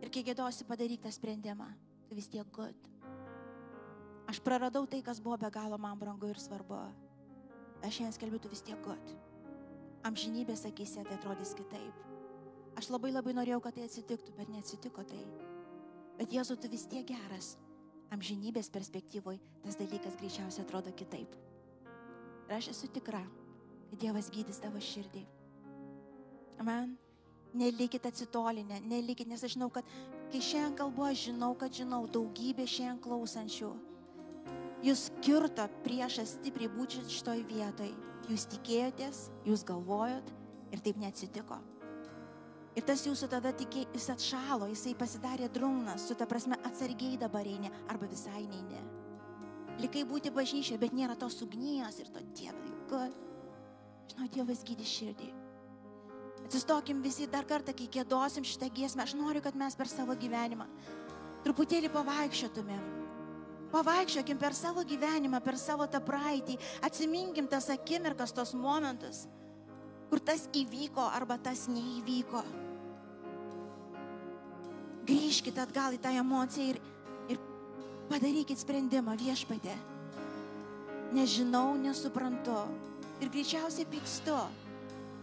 [0.00, 1.68] Ir kai gėdosi padaryk tą sprendimą,
[2.08, 2.88] tu vis tiek good.
[4.28, 6.80] Aš praradau tai, kas buvo be galo man brangu ir svarbu.
[7.84, 9.18] Aš šiandien skelbiu, tu vis tiek good.
[10.06, 12.09] amžinybės akise tai atrodys kitaip.
[12.78, 15.20] Aš labai labai norėjau, kad tai atsitiktų, bet neatsitiko tai.
[16.20, 17.54] Bet Jėzu, tu vis tiek geras.
[18.10, 21.36] Amžinybės perspektyvoje tas dalykas greičiausiai atrodo kitaip.
[22.48, 23.22] Ir aš esu tikra,
[23.90, 25.22] kad Dievas gydys tavo širdį.
[26.60, 26.96] Amen.
[27.54, 29.86] Nelikit atsitolinę, nelikit, nes aš žinau, kad
[30.30, 33.70] kai šiandien kalbu, aš žinau, kad žinau daugybė šiandien klausančių.
[34.86, 37.90] Jūs kirto priešas stipriai būti šitoj vietoj.
[38.30, 40.30] Jūs tikėjotės, jūs galvojot
[40.70, 41.58] ir taip neatsitiko.
[42.78, 47.46] Ir tas jūsų tada tikė, jis atšalo, jisai pasidarė drumnas, su ta prasme atsargiai dabar
[47.46, 48.84] eini arba visai neini.
[49.80, 53.14] Likai būti bažnyčia, bet nėra tos ugnies ir to dievai, kad,
[54.12, 55.30] žinau, Dievas gydė širdį.
[56.44, 59.04] Atsistokim visi dar kartą, kai kėdosim šitą giesmę.
[59.04, 60.66] Aš noriu, kad mes per savo gyvenimą
[61.44, 62.82] truputėlį pavaikščiotumėm.
[63.70, 69.28] Pavaikščiokim per savo gyvenimą, per savo tą praeitį, atsiminkim tas akimirkas, tos momentus,
[70.10, 72.42] kur tas įvyko arba tas neįvyko.
[75.06, 76.80] Grįžkite atgal į tą emociją ir,
[77.30, 77.40] ir
[78.10, 79.74] padarykit sprendimą viešpatė.
[81.14, 82.58] Nežinau, nesuprantu
[83.22, 84.36] ir greičiausiai pykstu,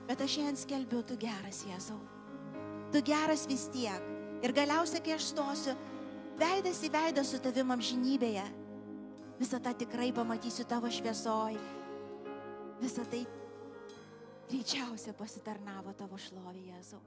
[0.08, 2.00] bet aš šiandien skelbiu, tu geras Jėzau.
[2.92, 4.04] Tu geras vis tiek.
[4.44, 5.74] Ir galiausiai, kai aš stosiu,
[6.40, 8.44] veidas į veidą su tavim amžinybėje,
[9.40, 11.58] visą tą tikrai pamatysiu tavo šviesoj.
[12.82, 13.24] Visą tai
[14.48, 17.02] greičiausiai pasitarnavo tavo šlovė Jėzau.